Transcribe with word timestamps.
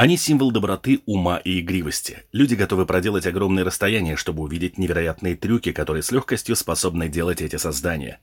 Они 0.00 0.16
символ 0.16 0.50
доброты, 0.50 1.02
ума 1.04 1.36
и 1.44 1.60
игривости. 1.60 2.22
Люди 2.32 2.54
готовы 2.54 2.86
проделать 2.86 3.26
огромные 3.26 3.66
расстояния, 3.66 4.16
чтобы 4.16 4.42
увидеть 4.42 4.78
невероятные 4.78 5.36
трюки, 5.36 5.72
которые 5.72 6.02
с 6.02 6.10
легкостью 6.10 6.56
способны 6.56 7.10
делать 7.10 7.42
эти 7.42 7.56
создания. 7.56 8.18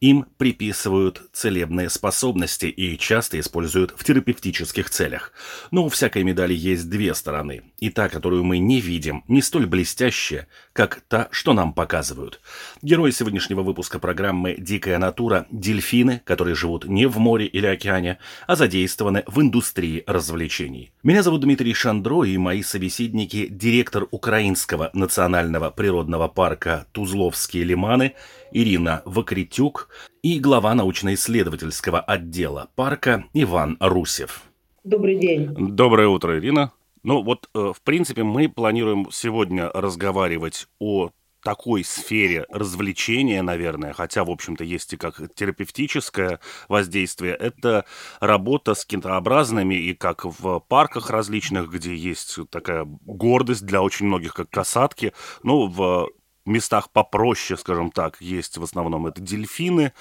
Им 0.00 0.26
приписывают 0.36 1.22
целебные 1.32 1.88
способности 1.88 2.66
и 2.66 2.98
часто 2.98 3.38
используют 3.40 3.94
в 3.96 4.04
терапевтических 4.04 4.90
целях. 4.90 5.32
Но 5.70 5.84
у 5.84 5.88
всякой 5.88 6.24
медали 6.24 6.54
есть 6.54 6.90
две 6.90 7.14
стороны. 7.14 7.62
И 7.78 7.90
та, 7.90 8.08
которую 8.08 8.44
мы 8.44 8.58
не 8.58 8.80
видим, 8.80 9.24
не 9.28 9.42
столь 9.42 9.66
блестящая, 9.66 10.48
как 10.72 11.00
та, 11.08 11.28
что 11.30 11.52
нам 11.52 11.72
показывают. 11.72 12.40
Герои 12.82 13.10
сегодняшнего 13.10 13.62
выпуска 13.62 13.98
программы 13.98 14.56
«Дикая 14.58 14.98
натура»– 14.98 15.46
дельфины, 15.50 16.20
которые 16.24 16.54
живут 16.54 16.84
не 16.86 17.06
в 17.06 17.18
море 17.18 17.46
или 17.46 17.66
океане, 17.66 18.18
а 18.46 18.56
задействованы 18.56 19.24
в 19.26 19.40
индустрии 19.40 20.02
развлечений. 20.06 20.92
Меня 21.02 21.22
зовут 21.22 21.42
Дмитрий 21.42 21.74
Шандро, 21.74 22.24
и 22.24 22.36
мои 22.36 22.62
собеседники– 22.62 23.46
директор 23.50 24.06
Украинского 24.10 24.90
национального 24.92 25.70
природного 25.70 26.28
парка 26.28 26.86
«Тузловские 26.92 27.64
лиманы» 27.64 28.14
Ирина 28.54 29.02
Вакритюк 29.04 29.88
и 30.22 30.38
глава 30.38 30.74
научно-исследовательского 30.74 32.00
отдела 32.00 32.68
парка 32.74 33.24
Иван 33.32 33.76
Русев. 33.80 34.42
Добрый 34.84 35.18
день. 35.18 35.54
Доброе 35.56 36.08
утро, 36.08 36.38
Ирина. 36.38 36.72
Ну 37.02 37.22
вот, 37.22 37.48
э, 37.54 37.72
в 37.74 37.82
принципе, 37.82 38.22
мы 38.22 38.48
планируем 38.48 39.08
сегодня 39.10 39.70
разговаривать 39.70 40.68
о 40.78 41.10
такой 41.44 41.84
сфере 41.84 42.46
развлечения, 42.48 43.42
наверное, 43.42 43.92
хотя, 43.92 44.24
в 44.24 44.30
общем-то, 44.30 44.64
есть 44.64 44.94
и 44.94 44.96
как 44.96 45.20
терапевтическое 45.34 46.40
воздействие, 46.68 47.34
это 47.34 47.84
работа 48.18 48.74
с 48.74 48.84
кентообразными 48.84 49.74
и 49.74 49.94
как 49.94 50.24
в 50.24 50.60
парках 50.60 51.10
различных, 51.10 51.70
где 51.70 51.94
есть 51.94 52.38
такая 52.50 52.86
гордость 52.86 53.66
для 53.66 53.82
очень 53.82 54.06
многих, 54.06 54.34
как 54.34 54.48
касатки, 54.48 55.12
ну, 55.42 55.66
в 55.66 56.08
местах 56.46 56.90
попроще, 56.90 57.58
скажем 57.58 57.90
так, 57.90 58.20
есть 58.20 58.58
в 58.58 58.62
основном 58.62 59.06
это 59.06 59.20
дельфины. 59.20 59.92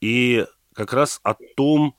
И 0.00 0.46
как 0.74 0.92
раз 0.92 1.20
о 1.22 1.34
том, 1.56 1.94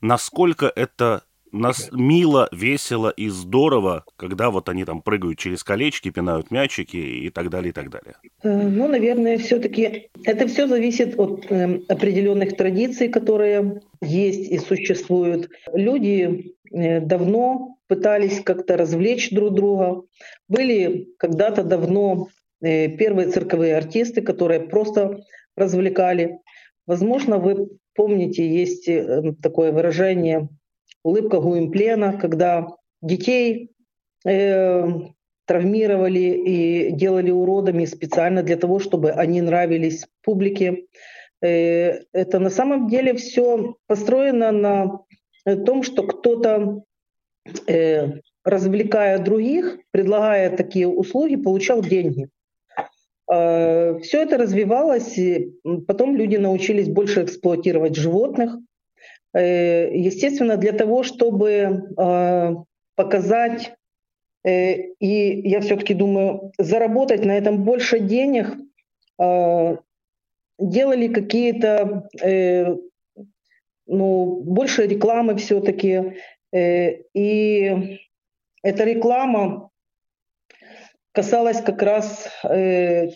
насколько 0.00 0.72
это 0.74 1.24
нас 1.52 1.90
мило, 1.92 2.48
весело 2.50 3.10
и 3.10 3.28
здорово, 3.28 4.04
когда 4.16 4.50
вот 4.50 4.68
они 4.68 4.84
там 4.84 5.02
прыгают 5.02 5.38
через 5.38 5.62
колечки, 5.62 6.10
пинают 6.10 6.50
мячики 6.50 6.96
и 6.96 7.30
так 7.30 7.50
далее, 7.50 7.70
и 7.70 7.72
так 7.72 7.90
далее. 7.90 8.14
Э, 8.42 8.68
ну, 8.68 8.88
наверное, 8.88 9.38
все-таки 9.38 10.08
это 10.24 10.48
все 10.48 10.66
зависит 10.66 11.18
от 11.18 11.44
э, 11.50 11.80
определенных 11.88 12.56
традиций, 12.56 13.08
которые 13.08 13.82
есть 14.00 14.50
и 14.50 14.58
существуют. 14.58 15.50
Люди 15.72 16.54
э, 16.72 17.00
давно 17.00 17.76
пытались 17.86 18.40
как-то 18.40 18.76
развлечь 18.78 19.30
друг 19.30 19.54
друга. 19.54 20.02
Были 20.48 21.08
когда-то 21.18 21.62
давно 21.62 22.28
первые 22.62 23.28
цирковые 23.28 23.76
артисты, 23.76 24.22
которые 24.22 24.60
просто 24.60 25.24
развлекали. 25.56 26.38
Возможно, 26.86 27.38
вы 27.38 27.68
помните, 27.94 28.46
есть 28.46 28.88
э, 28.88 29.34
такое 29.42 29.72
выражение 29.72 30.48
«улыбка 31.02 31.40
Гуимплена», 31.40 32.14
когда 32.14 32.68
детей 33.00 33.70
э, 34.26 34.88
травмировали 35.46 36.18
и 36.18 36.90
делали 36.92 37.30
уродами 37.30 37.84
специально 37.84 38.42
для 38.42 38.56
того, 38.56 38.78
чтобы 38.78 39.10
они 39.10 39.40
нравились 39.40 40.06
публике. 40.22 40.86
Э, 41.40 42.00
это 42.12 42.38
на 42.38 42.50
самом 42.50 42.88
деле 42.88 43.14
все 43.14 43.76
построено 43.86 44.52
на 44.52 45.00
том, 45.66 45.82
что 45.82 46.04
кто-то 46.04 46.84
э, 47.66 48.08
развлекая 48.44 49.18
других, 49.18 49.78
предлагая 49.90 50.56
такие 50.56 50.86
услуги, 50.88 51.36
получал 51.36 51.82
деньги. 51.82 52.28
Э, 53.32 53.98
Все 54.02 54.22
это 54.22 54.36
развивалось, 54.36 55.16
и 55.16 55.52
потом 55.86 56.16
люди 56.16 56.36
научились 56.36 56.88
больше 56.88 57.22
эксплуатировать 57.24 57.96
животных. 57.96 58.58
Э, 59.34 59.90
естественно, 59.96 60.56
для 60.56 60.72
того, 60.72 61.02
чтобы 61.02 61.88
э, 61.96 62.54
показать, 62.94 63.74
и 64.44 65.40
я 65.44 65.60
все-таки 65.60 65.94
думаю, 65.94 66.52
заработать 66.58 67.24
на 67.24 67.30
этом 67.30 67.62
больше 67.62 68.00
денег, 68.00 68.56
делали 70.58 71.06
какие-то, 71.06 72.08
ну, 73.86 74.40
больше 74.42 74.88
рекламы 74.88 75.36
все-таки. 75.36 76.14
И 76.52 77.98
эта 78.64 78.82
реклама 78.82 79.70
касалась 81.12 81.60
как 81.60 81.82
раз 81.82 82.28
э, 82.44 83.08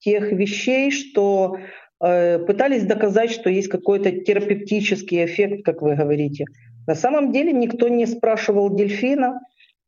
тех 0.00 0.32
вещей, 0.32 0.90
что 0.90 1.58
э, 2.00 2.38
пытались 2.38 2.84
доказать, 2.84 3.30
что 3.30 3.50
есть 3.50 3.68
какой-то 3.68 4.12
терапевтический 4.12 5.24
эффект, 5.24 5.64
как 5.64 5.82
вы 5.82 5.96
говорите. 5.96 6.44
На 6.86 6.94
самом 6.94 7.32
деле 7.32 7.52
никто 7.52 7.88
не 7.88 8.06
спрашивал 8.06 8.74
дельфина, 8.74 9.40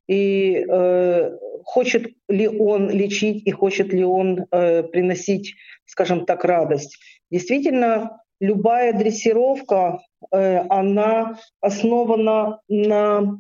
и 0.09 0.67
э, 0.69 1.39
хочет 1.65 2.13
ли 2.29 2.49
он 2.49 2.91
лечить 2.91 3.47
и 3.47 3.51
хочет 3.53 3.93
ли 3.93 4.05
он 4.05 4.47
э, 4.51 4.83
приносить, 4.83 5.55
скажем 5.87 6.27
так, 6.27 6.45
радость. 6.45 6.99
Действительно, 7.31 8.21
любая 8.41 8.93
дрессировка, 8.93 10.01
э, 10.33 10.65
она 10.69 11.39
основана 11.61 12.61
на 12.69 13.39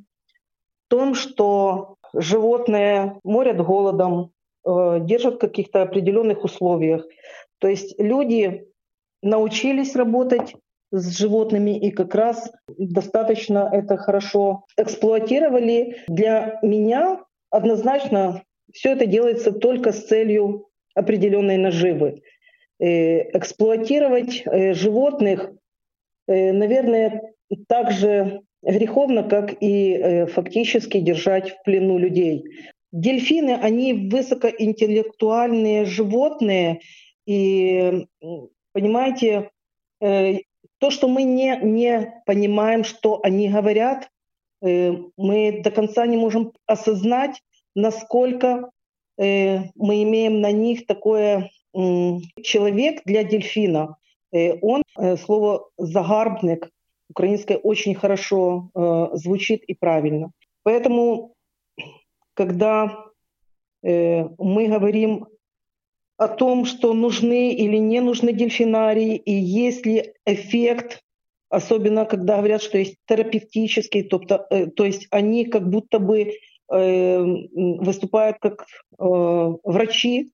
том, 0.88 1.14
что 1.14 1.96
животные 2.14 3.18
морят 3.24 3.58
голодом, 3.64 4.32
э, 4.64 4.98
держат 5.00 5.34
в 5.34 5.38
каких-то 5.38 5.82
определенных 5.82 6.44
условиях. 6.44 7.04
То 7.58 7.68
есть 7.68 7.98
люди 7.98 8.66
научились 9.22 9.94
работать 9.96 10.54
с 10.92 11.16
животными 11.16 11.78
и 11.78 11.90
как 11.90 12.14
раз 12.14 12.50
достаточно 12.68 13.68
это 13.72 13.96
хорошо 13.96 14.64
эксплуатировали. 14.76 15.98
Для 16.08 16.58
меня 16.62 17.20
однозначно 17.50 18.42
все 18.72 18.92
это 18.92 19.06
делается 19.06 19.52
только 19.52 19.92
с 19.92 20.06
целью 20.06 20.68
определенной 20.94 21.58
наживы. 21.58 22.22
Э, 22.78 23.36
эксплуатировать 23.38 24.42
э, 24.44 24.74
животных, 24.74 25.50
наверное, 26.26 27.34
также 27.66 28.42
греховно, 28.62 29.22
как 29.22 29.62
и 29.62 29.94
э, 29.94 30.26
фактически 30.26 31.00
держать 31.00 31.50
в 31.50 31.62
плену 31.62 31.98
людей. 31.98 32.44
Дельфины, 32.92 33.52
они 33.52 33.92
высокоинтеллектуальные 34.10 35.84
животные, 35.84 36.80
и, 37.26 38.06
понимаете, 38.72 39.50
э, 40.00 40.38
то, 40.78 40.90
что 40.90 41.08
мы 41.08 41.22
не, 41.22 41.58
не 41.62 42.22
понимаем, 42.26 42.84
что 42.84 43.20
они 43.22 43.48
говорят, 43.48 44.10
э, 44.62 44.92
мы 45.16 45.60
до 45.62 45.70
конца 45.70 46.06
не 46.06 46.16
можем 46.16 46.52
осознать, 46.66 47.40
насколько 47.74 48.70
мы 49.18 50.02
имеем 50.02 50.40
на 50.40 50.50
них 50.50 50.86
такое 50.86 51.50
человек 51.74 53.02
для 53.04 53.22
дельфина. 53.22 53.96
Он, 54.32 54.82
слово 55.18 55.68
«загарбник», 55.76 56.70
украинское 57.10 57.58
очень 57.58 57.94
хорошо 57.94 58.70
э, 58.74 59.08
звучит 59.14 59.64
и 59.64 59.74
правильно. 59.74 60.30
Поэтому, 60.62 61.34
когда 62.34 63.06
э, 63.82 64.24
мы 64.38 64.68
говорим 64.68 65.26
о 66.16 66.28
том, 66.28 66.64
что 66.64 66.94
нужны 66.94 67.52
или 67.52 67.78
не 67.78 68.00
нужны 68.00 68.32
дельфинарии, 68.32 69.16
и 69.16 69.32
есть 69.32 69.86
ли 69.86 70.12
эффект, 70.26 71.00
особенно 71.48 72.04
когда 72.04 72.36
говорят, 72.36 72.62
что 72.62 72.78
есть 72.78 72.96
терапевтический, 73.06 74.02
то, 74.04 74.20
э, 74.50 74.66
то 74.66 74.84
есть 74.84 75.08
они 75.10 75.46
как 75.46 75.68
будто 75.68 75.98
бы 75.98 76.34
э, 76.72 77.24
выступают 77.80 78.36
как 78.38 78.66
э, 78.98 79.04
врачи, 79.64 80.30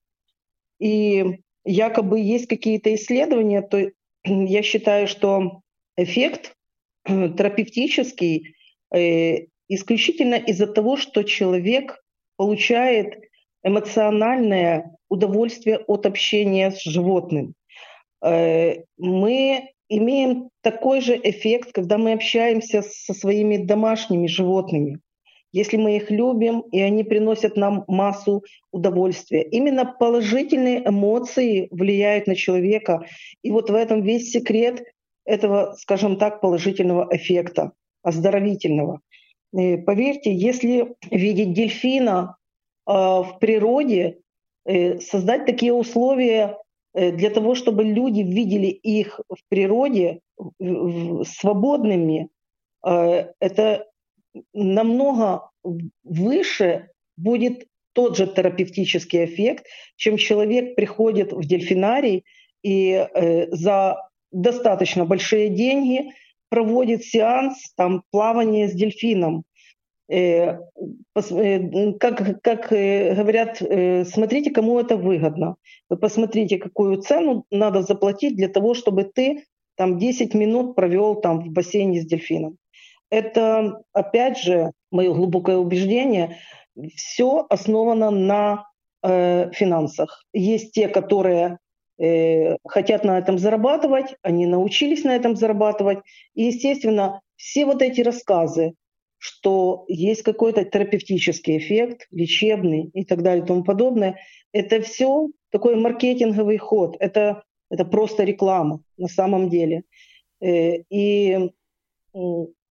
и 0.78 1.40
якобы 1.64 2.20
есть 2.20 2.49
какие-то 2.49 2.94
исследования, 2.94 3.62
то 3.62 3.90
я 4.25 4.62
считаю, 4.62 5.08
что 5.08 5.61
эффект 5.96 6.55
терапевтический 7.06 8.55
э, 8.94 9.47
исключительно 9.69 10.35
из-за 10.35 10.67
того, 10.67 10.97
что 10.97 11.23
человек 11.23 12.03
получает 12.37 13.19
эмоциональное 13.64 14.97
удовольствие 15.08 15.79
от 15.79 16.06
общения 16.06 16.70
с 16.70 16.82
животным. 16.82 17.55
Э, 18.23 18.82
мы 18.99 19.70
имеем 19.88 20.50
такой 20.62 21.00
же 21.00 21.19
эффект, 21.23 21.73
когда 21.73 21.99
мы 21.99 22.12
общаемся 22.12 22.82
со 22.82 23.14
своими 23.14 23.56
домашними 23.56 24.26
животными. 24.26 24.99
Если 25.52 25.76
мы 25.76 25.97
их 25.97 26.11
любим, 26.11 26.61
и 26.73 26.81
они 26.81 27.02
приносят 27.05 27.56
нам 27.56 27.85
массу 27.87 28.43
удовольствия. 28.73 29.43
Именно 29.43 29.87
положительные 29.87 30.87
эмоции 30.87 31.69
влияют 31.70 32.26
на 32.26 32.35
человека. 32.35 33.06
И 33.43 33.50
вот 33.50 33.70
в 33.70 33.75
этом 33.75 34.02
весь 34.02 34.31
секрет 34.32 34.85
этого, 35.26 35.75
скажем 35.78 36.17
так, 36.17 36.40
положительного 36.40 37.08
эффекта, 37.11 37.73
оздоровительного. 38.02 39.00
И 39.52 39.76
поверьте, 39.76 40.32
если 40.32 40.96
видеть 41.11 41.52
дельфина 41.52 42.37
э, 42.87 42.93
в 42.93 43.37
природе, 43.40 44.19
э, 44.64 44.99
создать 45.00 45.46
такие 45.46 45.73
условия 45.73 46.56
Э, 46.96 47.12
для 47.12 47.31
того, 47.31 47.55
чтобы 47.55 47.84
люди 47.84 48.20
видели 48.20 48.69
их 48.69 49.20
в 49.28 49.38
природе 49.49 50.20
свободными, 51.25 52.28
э, 52.84 53.32
это 53.38 53.87
намного 54.52 55.50
выше 56.05 56.88
будет 57.17 57.67
тот 57.93 58.17
же 58.17 58.26
терапевтический 58.26 59.25
эффект, 59.25 59.67
чем 59.96 60.17
человек 60.17 60.75
приходит 60.75 61.32
в 61.32 61.46
дельфинарий 61.46 62.25
и 62.62 62.93
э, 62.93 63.50
за 63.55 64.08
достаточно 64.43 65.05
большие 65.05 65.49
деньги 65.49 66.12
проводит 66.49 67.05
сеанс 67.05 67.73
там, 67.77 68.03
плавания 68.11 68.69
с 68.69 68.73
дельфином. 68.73 69.44
Э, 70.09 70.59
э, 71.17 71.93
как, 71.99 72.41
как 72.43 72.73
э, 72.73 73.15
говорят, 73.15 73.56
смотрите, 74.09 74.50
кому 74.50 74.79
это 74.79 74.97
выгодно. 74.97 75.56
Вы 75.88 75.97
посмотрите, 75.97 76.59
какую 76.59 77.00
цену 77.03 77.44
надо 77.50 77.83
заплатить 77.83 78.37
для 78.37 78.49
того, 78.49 78.75
чтобы 78.75 79.05
ты 79.05 79.44
там 79.77 79.99
10 79.99 80.35
минут 80.35 80.77
провел 80.77 81.17
там 81.17 81.41
в 81.41 81.49
бассейне 81.50 82.00
с 82.00 82.06
дельфином. 82.06 82.56
Это, 83.11 83.83
опять 83.93 84.38
же, 84.38 84.73
мое 84.91 85.12
глубокое 85.12 85.56
убеждение, 85.56 86.38
все 86.94 87.47
основано 87.49 88.11
на 88.11 88.67
э, 89.03 89.50
финансах. 89.53 90.25
Есть 90.33 90.73
те, 90.73 90.88
которые 90.88 91.59
э, 91.99 92.57
хотят 92.65 93.05
на 93.05 93.19
этом 93.19 93.39
зарабатывать, 93.39 94.17
они 94.23 94.47
научились 94.47 95.05
на 95.05 95.15
этом 95.15 95.37
зарабатывать. 95.37 95.99
И, 96.35 96.45
естественно, 96.45 97.21
все 97.37 97.65
вот 97.67 97.83
эти 97.83 98.01
рассказы 98.01 98.75
что 99.19 99.85
есть 99.89 100.23
какой-то 100.23 100.65
терапевтический 100.65 101.59
эффект, 101.59 102.07
лечебный 102.11 102.91
и 102.93 103.05
так 103.05 103.23
далее 103.23 103.43
и 103.45 103.47
тому 103.47 103.65
подобное. 103.65 104.21
Это 104.53 104.81
все 104.83 105.29
такой 105.51 105.77
маркетинговый 105.77 106.59
ход. 106.59 106.97
Это, 107.01 107.43
это 107.71 107.85
просто 107.85 108.25
реклама 108.25 108.81
на 108.97 109.09
самом 109.09 109.49
деле. 109.49 109.83
Э, 110.41 110.77
и 110.91 111.51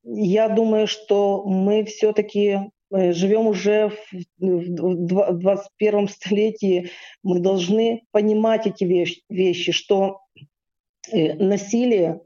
я 0.04 0.50
думаю, 0.50 0.88
что 0.88 1.44
мы 1.45 1.83
все-таки 1.83 2.60
э, 2.91 3.13
живем 3.13 3.47
уже 3.47 3.91
в 4.37 5.37
21 5.37 6.07
столетии, 6.07 6.89
мы 7.23 7.39
должны 7.39 8.03
понимать 8.11 8.67
эти 8.67 8.83
вещи, 9.29 9.71
что 9.71 10.21
э, 11.11 11.33
насилие, 11.35 12.21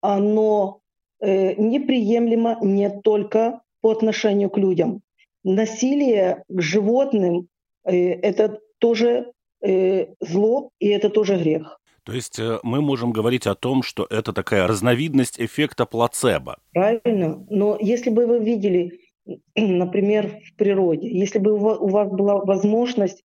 оно 0.00 0.80
Э, 1.20 1.54
неприемлемо 1.54 2.56
не 2.62 2.88
только 2.88 3.60
по 3.82 3.90
отношению 3.90 4.48
к 4.48 4.56
людям. 4.56 5.02
Насилие 5.44 6.44
к 6.48 6.60
животным 6.60 7.48
это 7.82 8.60
тоже 8.78 9.32
зло, 9.62 10.70
и 10.78 10.88
это 10.88 11.10
тоже 11.10 11.36
грех. 11.36 11.80
То 12.04 12.12
есть 12.12 12.38
мы 12.62 12.80
можем 12.82 13.10
говорить 13.12 13.46
о 13.46 13.54
том, 13.54 13.82
что 13.82 14.06
это 14.08 14.32
такая 14.32 14.66
разновидность 14.66 15.40
эффекта 15.40 15.86
плацебо. 15.86 16.58
Правильно. 16.72 17.44
Но 17.48 17.78
если 17.80 18.10
бы 18.10 18.26
вы 18.26 18.38
видели, 18.38 19.00
например, 19.56 20.40
в 20.44 20.56
природе, 20.56 21.08
если 21.08 21.38
бы 21.38 21.52
у 21.52 21.88
вас 21.88 22.08
была 22.10 22.36
возможность 22.36 23.22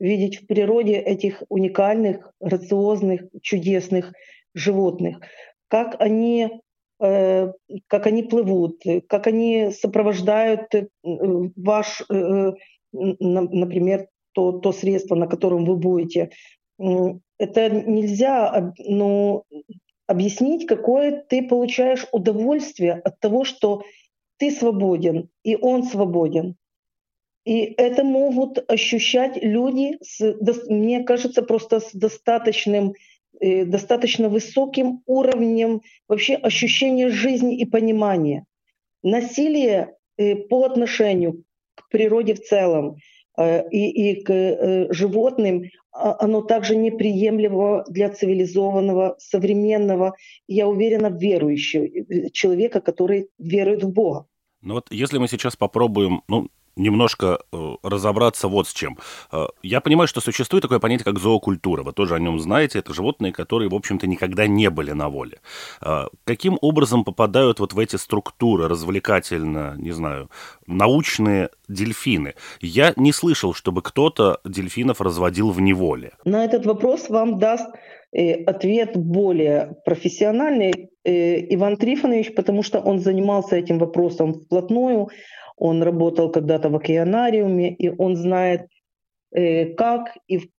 видеть 0.00 0.42
в 0.42 0.46
природе 0.46 0.94
этих 0.94 1.42
уникальных, 1.48 2.32
грациозных, 2.40 3.22
чудесных 3.40 4.12
животных, 4.54 5.20
как 5.68 5.96
они 6.00 6.60
Э, 7.02 7.52
как 7.88 8.06
они 8.06 8.22
плывут, 8.22 8.80
как 9.08 9.26
они 9.26 9.70
сопровождают 9.72 10.72
э, 10.72 10.86
ваш, 11.02 12.00
э, 12.08 12.52
например, 12.92 14.06
то, 14.32 14.52
то 14.52 14.72
средство, 14.72 15.16
на 15.16 15.26
котором 15.26 15.64
вы 15.64 15.76
будете. 15.76 16.30
Это 16.78 17.70
нельзя 17.70 18.72
ну, 18.78 19.44
объяснить, 20.06 20.66
какое 20.66 21.24
ты 21.28 21.42
получаешь 21.42 22.06
удовольствие 22.12 22.94
от 23.04 23.18
того, 23.18 23.42
что 23.42 23.82
ты 24.42 24.50
свободен, 24.50 25.28
и 25.44 25.54
он 25.54 25.84
свободен. 25.84 26.56
И 27.44 27.74
это 27.76 28.02
могут 28.02 28.58
ощущать 28.70 29.36
люди, 29.42 29.98
с, 30.02 30.20
мне 30.68 31.04
кажется, 31.04 31.42
просто 31.42 31.78
с 31.78 31.92
достаточным 31.92 32.94
Э, 33.42 33.64
достаточно 33.64 34.28
высоким 34.28 35.02
уровнем 35.06 35.80
вообще 36.06 36.34
ощущения 36.34 37.08
жизни 37.08 37.58
и 37.58 37.64
понимания. 37.64 38.44
Насилие 39.02 39.96
э, 40.16 40.36
по 40.36 40.64
отношению 40.64 41.42
к 41.74 41.88
природе 41.88 42.34
в 42.34 42.40
целом 42.40 42.98
э, 43.36 43.68
и, 43.70 44.10
и 44.10 44.22
к 44.22 44.94
животным, 44.94 45.64
а, 45.90 46.16
оно 46.20 46.42
также 46.42 46.76
неприемлемо 46.76 47.84
для 47.88 48.10
цивилизованного, 48.10 49.16
современного, 49.18 50.14
я 50.46 50.68
уверена, 50.68 51.08
верующего 51.08 52.30
человека, 52.30 52.80
который 52.80 53.28
верует 53.38 53.82
в 53.82 53.90
Бога. 53.90 54.26
Ну 54.62 54.74
вот 54.74 54.86
если 54.90 55.18
мы 55.18 55.28
сейчас 55.28 55.56
попробуем, 55.56 56.22
ну, 56.28 56.48
немножко 56.76 57.40
э, 57.52 57.74
разобраться 57.82 58.48
вот 58.48 58.68
с 58.68 58.72
чем. 58.72 58.98
Э, 59.30 59.46
я 59.62 59.80
понимаю, 59.80 60.08
что 60.08 60.20
существует 60.20 60.62
такое 60.62 60.78
понятие, 60.78 61.04
как 61.04 61.18
зоокультура. 61.18 61.82
Вы 61.82 61.92
тоже 61.92 62.14
о 62.14 62.18
нем 62.18 62.38
знаете. 62.38 62.78
Это 62.78 62.94
животные, 62.94 63.32
которые, 63.32 63.68
в 63.68 63.74
общем-то, 63.74 64.06
никогда 64.06 64.46
не 64.46 64.70
были 64.70 64.92
на 64.92 65.08
воле. 65.08 65.40
Э, 65.80 66.06
каким 66.24 66.58
образом 66.60 67.04
попадают 67.04 67.60
вот 67.60 67.72
в 67.72 67.78
эти 67.78 67.96
структуры 67.96 68.68
развлекательно, 68.68 69.74
не 69.78 69.92
знаю, 69.92 70.30
научные 70.66 71.50
дельфины? 71.68 72.34
Я 72.60 72.92
не 72.96 73.12
слышал, 73.12 73.54
чтобы 73.54 73.82
кто-то 73.82 74.40
дельфинов 74.44 75.00
разводил 75.00 75.50
в 75.50 75.60
неволе. 75.60 76.12
На 76.24 76.44
этот 76.44 76.66
вопрос 76.66 77.08
вам 77.08 77.38
даст 77.38 77.68
ответ 78.14 78.94
более 78.94 79.76
профессиональный 79.86 80.90
Иван 81.02 81.78
Трифонович, 81.78 82.34
потому 82.34 82.62
что 82.62 82.78
он 82.78 82.98
занимался 82.98 83.56
этим 83.56 83.78
вопросом 83.78 84.34
вплотную. 84.34 85.08
Он 85.56 85.82
работал 85.82 86.30
когда-то 86.30 86.68
в 86.70 86.76
океанариуме, 86.76 87.72
и 87.74 87.88
он 87.88 88.16
знает, 88.16 88.68
э, 89.32 89.74
как 89.74 90.16
и 90.28 90.50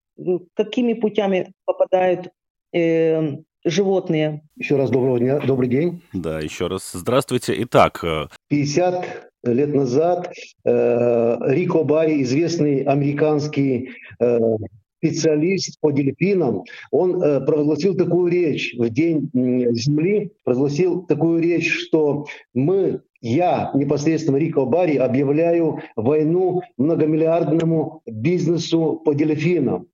какими 0.54 0.94
путями 0.94 1.52
попадают 1.64 2.28
э, 2.72 3.36
животные. 3.64 4.42
Еще 4.56 4.76
раз 4.76 4.90
доброго 4.90 5.18
дня, 5.18 5.40
добрый 5.40 5.68
день. 5.68 6.02
Да, 6.12 6.40
еще 6.40 6.66
раз 6.66 6.90
здравствуйте. 6.92 7.54
Итак, 7.58 8.04
50 8.48 9.30
э, 9.44 9.52
лет 9.52 9.74
назад 9.74 10.32
э, 10.64 11.36
Рико 11.46 11.84
Барри, 11.84 12.22
известный 12.22 12.82
американский 12.82 13.90
э, 14.20 14.38
специалист 14.98 15.78
по 15.80 15.90
дельфинам, 15.90 16.64
он 16.90 17.22
э, 17.22 17.40
провозгласил 17.44 17.94
такую 17.94 18.30
речь 18.30 18.74
в 18.78 18.88
День 18.88 19.30
Земли, 19.32 20.32
провозгласил 20.44 21.02
такую 21.02 21.42
речь, 21.42 21.70
что 21.70 22.26
мы 22.54 23.02
я 23.24 23.70
непосредственно 23.72 24.36
Рико 24.36 24.66
Барри 24.66 24.96
объявляю 24.96 25.80
войну 25.96 26.60
многомиллиардному 26.76 28.02
бизнесу 28.06 29.00
по 29.02 29.14
дельфинам. 29.14 29.88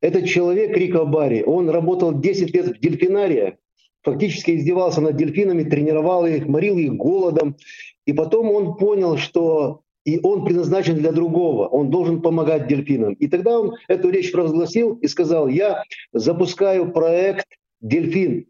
Этот 0.00 0.26
человек, 0.26 0.76
Рико 0.76 1.04
Барри, 1.04 1.42
он 1.42 1.68
работал 1.68 2.16
10 2.16 2.54
лет 2.54 2.66
в 2.66 2.80
дельфинарии, 2.80 3.56
фактически 4.04 4.52
издевался 4.52 5.00
над 5.00 5.16
дельфинами, 5.16 5.64
тренировал 5.64 6.26
их, 6.26 6.46
морил 6.46 6.78
их 6.78 6.94
голодом. 6.94 7.56
И 8.04 8.12
потом 8.12 8.52
он 8.52 8.76
понял, 8.76 9.16
что 9.16 9.82
и 10.04 10.20
он 10.22 10.44
предназначен 10.44 10.94
для 10.94 11.10
другого, 11.10 11.66
он 11.66 11.90
должен 11.90 12.22
помогать 12.22 12.68
дельфинам. 12.68 13.14
И 13.14 13.26
тогда 13.26 13.58
он 13.58 13.74
эту 13.88 14.10
речь 14.10 14.30
провозгласил 14.30 14.94
и 14.94 15.08
сказал, 15.08 15.48
я 15.48 15.82
запускаю 16.12 16.92
проект 16.92 17.48
«Дельфин», 17.80 18.46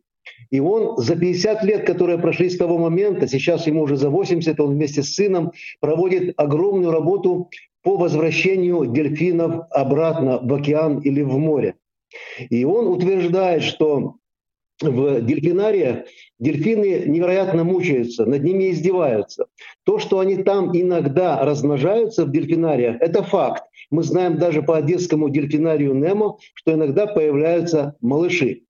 и 0.50 0.60
он 0.60 0.96
за 0.96 1.16
50 1.16 1.64
лет, 1.64 1.86
которые 1.86 2.18
прошли 2.18 2.48
с 2.48 2.56
того 2.56 2.78
момента, 2.78 3.26
сейчас 3.26 3.66
ему 3.66 3.82
уже 3.82 3.96
за 3.96 4.10
80, 4.10 4.58
он 4.60 4.74
вместе 4.74 5.02
с 5.02 5.14
сыном 5.14 5.52
проводит 5.80 6.34
огромную 6.36 6.92
работу 6.92 7.50
по 7.82 7.96
возвращению 7.96 8.86
дельфинов 8.86 9.66
обратно 9.70 10.38
в 10.42 10.52
океан 10.52 10.98
или 11.00 11.22
в 11.22 11.38
море. 11.38 11.74
И 12.50 12.64
он 12.64 12.88
утверждает, 12.88 13.62
что 13.62 14.16
в 14.82 15.22
дельфинариях 15.22 16.06
дельфины 16.38 17.04
невероятно 17.06 17.64
мучаются, 17.64 18.26
над 18.26 18.42
ними 18.42 18.70
издеваются. 18.70 19.46
То, 19.84 19.98
что 19.98 20.18
они 20.18 20.42
там 20.42 20.76
иногда 20.76 21.42
размножаются 21.44 22.26
в 22.26 22.30
дельфинариях, 22.30 22.96
это 23.00 23.22
факт. 23.22 23.64
Мы 23.90 24.02
знаем 24.02 24.36
даже 24.36 24.62
по 24.62 24.76
одесскому 24.76 25.28
дельфинарию 25.28 25.94
Немо, 25.94 26.36
что 26.54 26.74
иногда 26.74 27.06
появляются 27.06 27.96
малыши. 28.00 28.65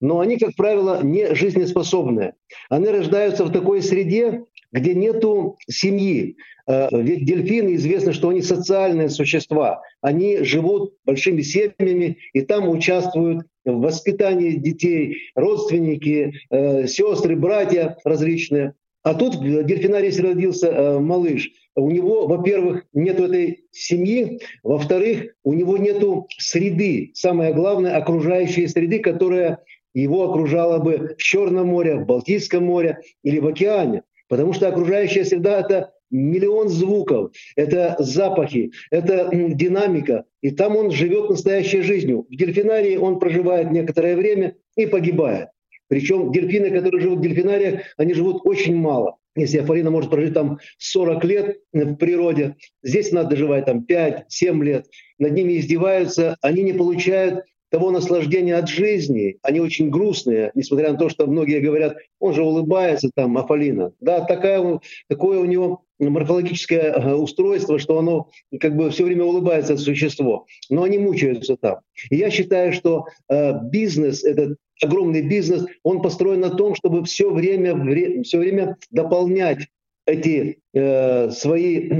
Но 0.00 0.20
они, 0.20 0.38
как 0.38 0.54
правило, 0.56 1.02
не 1.02 1.34
жизнеспособные. 1.34 2.34
Они 2.68 2.86
рождаются 2.86 3.44
в 3.44 3.52
такой 3.52 3.82
среде, 3.82 4.44
где 4.72 4.94
нету 4.94 5.56
семьи. 5.68 6.36
Э, 6.66 6.88
ведь 6.92 7.24
дельфины 7.24 7.76
известно, 7.76 8.12
что 8.12 8.28
они 8.28 8.42
социальные 8.42 9.10
существа. 9.10 9.82
Они 10.00 10.38
живут 10.38 10.94
большими 11.04 11.42
семьями 11.42 12.18
и 12.32 12.40
там 12.42 12.68
участвуют 12.68 13.46
в 13.64 13.80
воспитании 13.80 14.52
детей, 14.52 15.30
родственники, 15.34 16.34
э, 16.50 16.86
сестры, 16.86 17.36
братья 17.36 17.96
различные. 18.04 18.74
А 19.06 19.14
тут 19.14 19.36
в 19.36 19.62
дельфинарии 19.62 20.10
родился 20.20 20.66
э, 20.66 20.98
малыш. 20.98 21.52
У 21.76 21.92
него, 21.92 22.26
во-первых, 22.26 22.86
нет 22.92 23.20
этой 23.20 23.60
семьи, 23.70 24.40
во-вторых, 24.64 25.36
у 25.44 25.52
него 25.52 25.76
нет 25.76 26.02
среды, 26.38 27.12
самое 27.14 27.54
главное, 27.54 27.96
окружающей 27.96 28.66
среды, 28.66 28.98
которая 28.98 29.60
его 29.94 30.28
окружала 30.28 30.78
бы 30.78 31.14
в 31.16 31.22
Черном 31.22 31.68
море, 31.68 31.94
в 31.94 32.04
Балтийском 32.04 32.64
море 32.64 32.98
или 33.22 33.38
в 33.38 33.46
океане. 33.46 34.02
Потому 34.28 34.52
что 34.52 34.66
окружающая 34.66 35.24
среда— 35.24 35.60
это 35.60 35.92
миллион 36.10 36.68
звуков, 36.68 37.30
это 37.54 37.94
запахи, 38.00 38.72
это 38.90 39.30
динамика. 39.32 40.24
И 40.40 40.50
там 40.50 40.74
он 40.74 40.90
живет 40.90 41.30
настоящей 41.30 41.82
жизнью. 41.82 42.26
В 42.28 42.34
дельфинарии 42.34 42.96
он 42.96 43.20
проживает 43.20 43.70
некоторое 43.70 44.16
время 44.16 44.56
и 44.74 44.84
погибает. 44.86 45.50
Причем 45.88 46.32
дельфины, 46.32 46.70
которые 46.70 47.00
живут 47.00 47.18
в 47.18 47.22
дельфинариях, 47.22 47.82
они 47.96 48.14
живут 48.14 48.42
очень 48.44 48.76
мало. 48.76 49.16
Если 49.36 49.58
афарина 49.58 49.90
может 49.90 50.10
прожить 50.10 50.34
там 50.34 50.58
40 50.78 51.24
лет 51.24 51.58
в 51.72 51.94
природе, 51.96 52.56
здесь 52.82 53.12
надо 53.12 53.30
доживать 53.30 53.66
там 53.66 53.84
5-7 53.88 54.64
лет. 54.64 54.86
Над 55.18 55.32
ними 55.32 55.58
издеваются, 55.58 56.36
они 56.40 56.62
не 56.62 56.72
получают 56.72 57.44
того 57.70 57.90
наслаждения 57.90 58.56
от 58.56 58.68
жизни. 58.68 59.38
Они 59.42 59.60
очень 59.60 59.90
грустные, 59.90 60.52
несмотря 60.54 60.92
на 60.92 60.98
то, 60.98 61.08
что 61.08 61.26
многие 61.26 61.60
говорят, 61.60 61.96
он 62.18 62.32
же 62.32 62.42
улыбается 62.42 63.10
там, 63.14 63.36
Афалина. 63.36 63.92
Да, 64.00 64.20
такая, 64.24 64.80
такое 65.08 65.38
у 65.38 65.44
него 65.44 65.82
морфологическое 65.98 66.92
э, 66.92 67.14
устройство, 67.14 67.78
что 67.78 67.98
оно 67.98 68.30
как 68.60 68.76
бы 68.76 68.90
все 68.90 69.04
время 69.04 69.24
улыбается 69.24 69.76
существо, 69.76 70.46
но 70.70 70.82
они 70.82 70.98
мучаются 70.98 71.56
там. 71.56 71.80
И 72.10 72.16
я 72.16 72.30
считаю, 72.30 72.72
что 72.72 73.06
э, 73.28 73.52
бизнес, 73.64 74.24
этот 74.24 74.58
огромный 74.82 75.22
бизнес, 75.22 75.66
он 75.82 76.02
построен 76.02 76.40
на 76.40 76.50
том, 76.50 76.74
чтобы 76.74 77.04
все 77.04 77.30
время, 77.30 77.74
вре, 77.74 78.22
все 78.22 78.38
время 78.38 78.76
дополнять 78.90 79.66
эти 80.06 80.60
э, 80.72 81.30
свои 81.30 81.90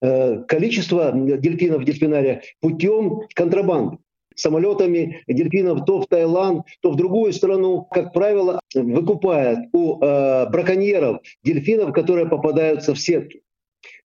э, 0.00 0.42
количества 0.46 1.12
дельфинов 1.12 1.82
в 1.82 1.84
дельфинариях 1.84 2.42
путем 2.60 3.22
контрабанды 3.34 3.98
самолетами 4.36 5.22
дельфинов 5.26 5.84
то 5.84 6.00
в 6.00 6.06
Таиланд, 6.06 6.64
то 6.80 6.90
в 6.90 6.96
другую 6.96 7.32
страну, 7.32 7.86
как 7.90 8.12
правило, 8.12 8.60
выкупает 8.74 9.58
у 9.72 10.00
э, 10.00 10.48
браконьеров 10.50 11.20
дельфинов, 11.42 11.92
которые 11.92 12.26
попадаются 12.26 12.94
в 12.94 12.98
сетки. 12.98 13.40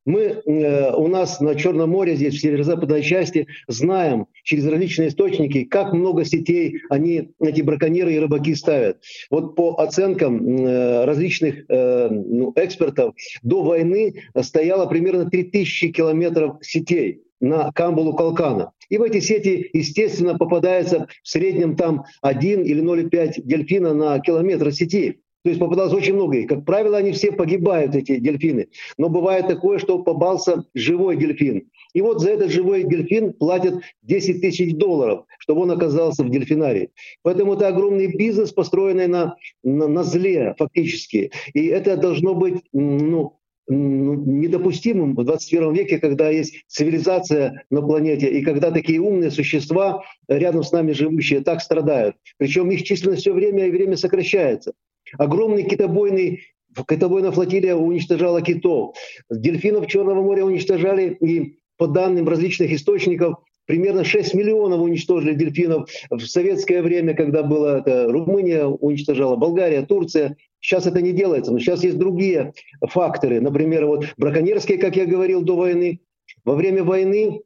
Мы 0.05 0.21
э, 0.21 0.93
у 0.93 1.07
нас 1.07 1.39
на 1.41 1.55
Черном 1.55 1.91
море, 1.91 2.15
здесь 2.15 2.35
в 2.35 2.41
северо-западной 2.41 3.03
части, 3.03 3.47
знаем 3.67 4.25
через 4.43 4.65
различные 4.65 5.09
источники, 5.09 5.63
как 5.63 5.93
много 5.93 6.25
сетей 6.25 6.79
они, 6.89 7.31
эти 7.39 7.61
браконьеры 7.61 8.13
и 8.13 8.19
рыбаки 8.19 8.55
ставят. 8.55 8.97
Вот 9.29 9.55
по 9.55 9.75
оценкам 9.75 10.57
э, 10.65 11.05
различных 11.05 11.65
э, 11.69 12.09
ну, 12.09 12.51
экспертов, 12.55 13.13
до 13.43 13.61
войны 13.61 14.15
стояло 14.41 14.87
примерно 14.87 15.29
3000 15.29 15.91
километров 15.91 16.57
сетей 16.61 17.21
на 17.39 17.71
камбулу 17.71 18.15
Калкана. 18.15 18.71
И 18.89 18.97
в 18.97 19.03
эти 19.03 19.19
сети, 19.19 19.69
естественно, 19.73 20.37
попадается 20.37 21.07
в 21.23 21.29
среднем 21.29 21.75
там 21.75 22.05
1 22.21 22.63
или 22.63 22.83
0,5 22.83 23.41
дельфина 23.43 23.93
на 23.93 24.19
километр 24.19 24.71
сети. 24.71 25.21
То 25.43 25.49
есть 25.49 25.59
попадалось 25.59 25.93
очень 25.93 26.13
много 26.13 26.37
их. 26.37 26.47
Как 26.47 26.65
правило, 26.65 26.97
они 26.97 27.11
все 27.11 27.31
погибают, 27.31 27.95
эти 27.95 28.17
дельфины. 28.17 28.67
Но 28.97 29.09
бывает 29.09 29.47
такое, 29.47 29.79
что 29.79 29.99
попался 29.99 30.65
живой 30.75 31.17
дельфин. 31.17 31.69
И 31.93 32.01
вот 32.01 32.21
за 32.21 32.31
этот 32.31 32.51
живой 32.51 32.83
дельфин 32.83 33.33
платят 33.33 33.81
10 34.03 34.41
тысяч 34.41 34.75
долларов, 34.75 35.25
чтобы 35.39 35.61
он 35.61 35.71
оказался 35.71 36.23
в 36.23 36.29
дельфинарии. 36.29 36.91
Поэтому 37.23 37.53
это 37.53 37.67
огромный 37.67 38.07
бизнес, 38.15 38.51
построенный 38.51 39.07
на, 39.07 39.35
на, 39.63 39.87
на 39.87 40.03
зле 40.03 40.55
фактически. 40.57 41.31
И 41.53 41.65
это 41.65 41.97
должно 41.97 42.35
быть 42.35 42.61
ну, 42.71 43.39
ну, 43.67 44.15
недопустимым 44.15 45.15
в 45.15 45.23
21 45.23 45.73
веке, 45.73 45.99
когда 45.99 46.29
есть 46.29 46.63
цивилизация 46.67 47.63
на 47.69 47.81
планете, 47.81 48.27
и 48.27 48.43
когда 48.43 48.71
такие 48.71 48.99
умные 48.99 49.31
существа 49.31 50.03
рядом 50.27 50.63
с 50.63 50.71
нами 50.71 50.91
живущие 50.91 51.41
так 51.41 51.61
страдают. 51.61 52.15
Причем 52.37 52.69
их 52.71 52.83
численность 52.83 53.21
все 53.21 53.33
время 53.33 53.67
и 53.67 53.71
время 53.71 53.97
сокращается. 53.97 54.73
Огромный 55.17 55.63
китобойный 55.63 56.41
Китобойная 56.87 57.31
флотилия 57.31 57.75
уничтожала 57.75 58.41
китов. 58.41 58.95
Дельфинов 59.29 59.87
Черного 59.87 60.21
моря 60.21 60.45
уничтожали 60.45 61.17
и 61.19 61.57
по 61.77 61.87
данным 61.87 62.29
различных 62.29 62.71
источников 62.71 63.35
примерно 63.65 64.03
6 64.03 64.33
миллионов 64.33 64.81
уничтожили 64.81 65.33
дельфинов 65.33 65.89
в 66.09 66.21
советское 66.21 66.81
время, 66.81 67.13
когда 67.13 67.43
была 67.43 67.79
это, 67.79 68.11
Румыния 68.11 68.65
уничтожала, 68.65 69.35
Болгария, 69.35 69.81
Турция. 69.81 70.37
Сейчас 70.59 70.85
это 70.85 71.01
не 71.01 71.11
делается, 71.11 71.51
но 71.51 71.59
сейчас 71.59 71.83
есть 71.83 71.97
другие 71.97 72.53
факторы. 72.81 73.41
Например, 73.41 73.85
вот 73.85 74.05
браконьерские, 74.17 74.77
как 74.77 74.95
я 74.95 75.05
говорил 75.05 75.41
до 75.41 75.55
войны. 75.55 76.01
Во 76.45 76.55
время 76.55 76.83
войны 76.83 77.41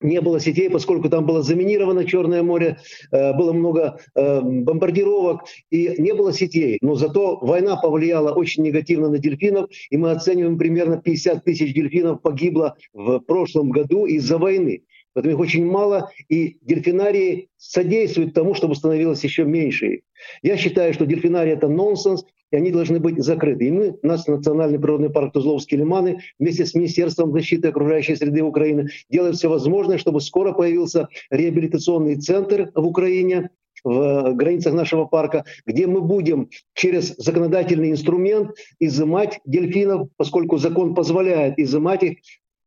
не 0.00 0.20
было 0.20 0.40
сетей, 0.40 0.70
поскольку 0.70 1.08
там 1.08 1.26
было 1.26 1.42
заминировано 1.42 2.04
Черное 2.04 2.42
море, 2.42 2.78
э, 3.10 3.32
было 3.34 3.52
много 3.52 3.98
э, 4.14 4.40
бомбардировок, 4.40 5.42
и 5.70 5.94
не 5.98 6.12
было 6.14 6.32
сетей. 6.32 6.78
Но 6.80 6.94
зато 6.94 7.38
война 7.40 7.76
повлияла 7.76 8.32
очень 8.32 8.62
негативно 8.62 9.08
на 9.08 9.18
дельфинов, 9.18 9.70
и 9.90 9.96
мы 9.96 10.10
оцениваем 10.10 10.58
примерно 10.58 10.98
50 10.98 11.44
тысяч 11.44 11.74
дельфинов 11.74 12.22
погибло 12.22 12.76
в 12.92 13.20
прошлом 13.20 13.70
году 13.70 14.06
из-за 14.06 14.38
войны. 14.38 14.82
Поэтому 15.16 15.32
их 15.34 15.40
очень 15.40 15.64
мало, 15.64 16.10
и 16.28 16.58
дельфинарии 16.60 17.48
содействуют 17.56 18.34
тому, 18.34 18.54
чтобы 18.54 18.74
становилось 18.74 19.24
еще 19.24 19.44
меньше. 19.44 20.02
Я 20.42 20.58
считаю, 20.58 20.92
что 20.92 21.06
дельфинарий– 21.06 21.52
это 21.54 21.68
нонсенс, 21.68 22.26
и 22.50 22.56
они 22.56 22.70
должны 22.70 23.00
быть 23.00 23.22
закрыты. 23.22 23.66
И 23.66 23.70
мы, 23.70 23.98
наш 24.02 24.26
Национальный 24.26 24.78
природный 24.78 25.10
парк 25.10 25.32
Тузловские 25.32 25.80
лиманы, 25.80 26.20
вместе 26.38 26.66
с 26.66 26.74
Министерством 26.74 27.32
защиты 27.32 27.68
окружающей 27.68 28.16
среды 28.16 28.42
Украины, 28.42 28.88
делаем 29.10 29.34
все 29.34 29.48
возможное, 29.48 29.98
чтобы 29.98 30.20
скоро 30.20 30.52
появился 30.52 31.08
реабилитационный 31.30 32.16
центр 32.16 32.70
в 32.74 32.86
Украине, 32.86 33.50
в 33.84 34.32
границах 34.34 34.74
нашего 34.74 35.04
парка, 35.04 35.44
где 35.64 35.86
мы 35.86 36.00
будем 36.00 36.48
через 36.74 37.14
законодательный 37.18 37.90
инструмент 37.90 38.50
изымать 38.80 39.40
дельфинов, 39.44 40.08
поскольку 40.16 40.58
закон 40.58 40.94
позволяет 40.94 41.58
изымать 41.58 42.02
их 42.02 42.18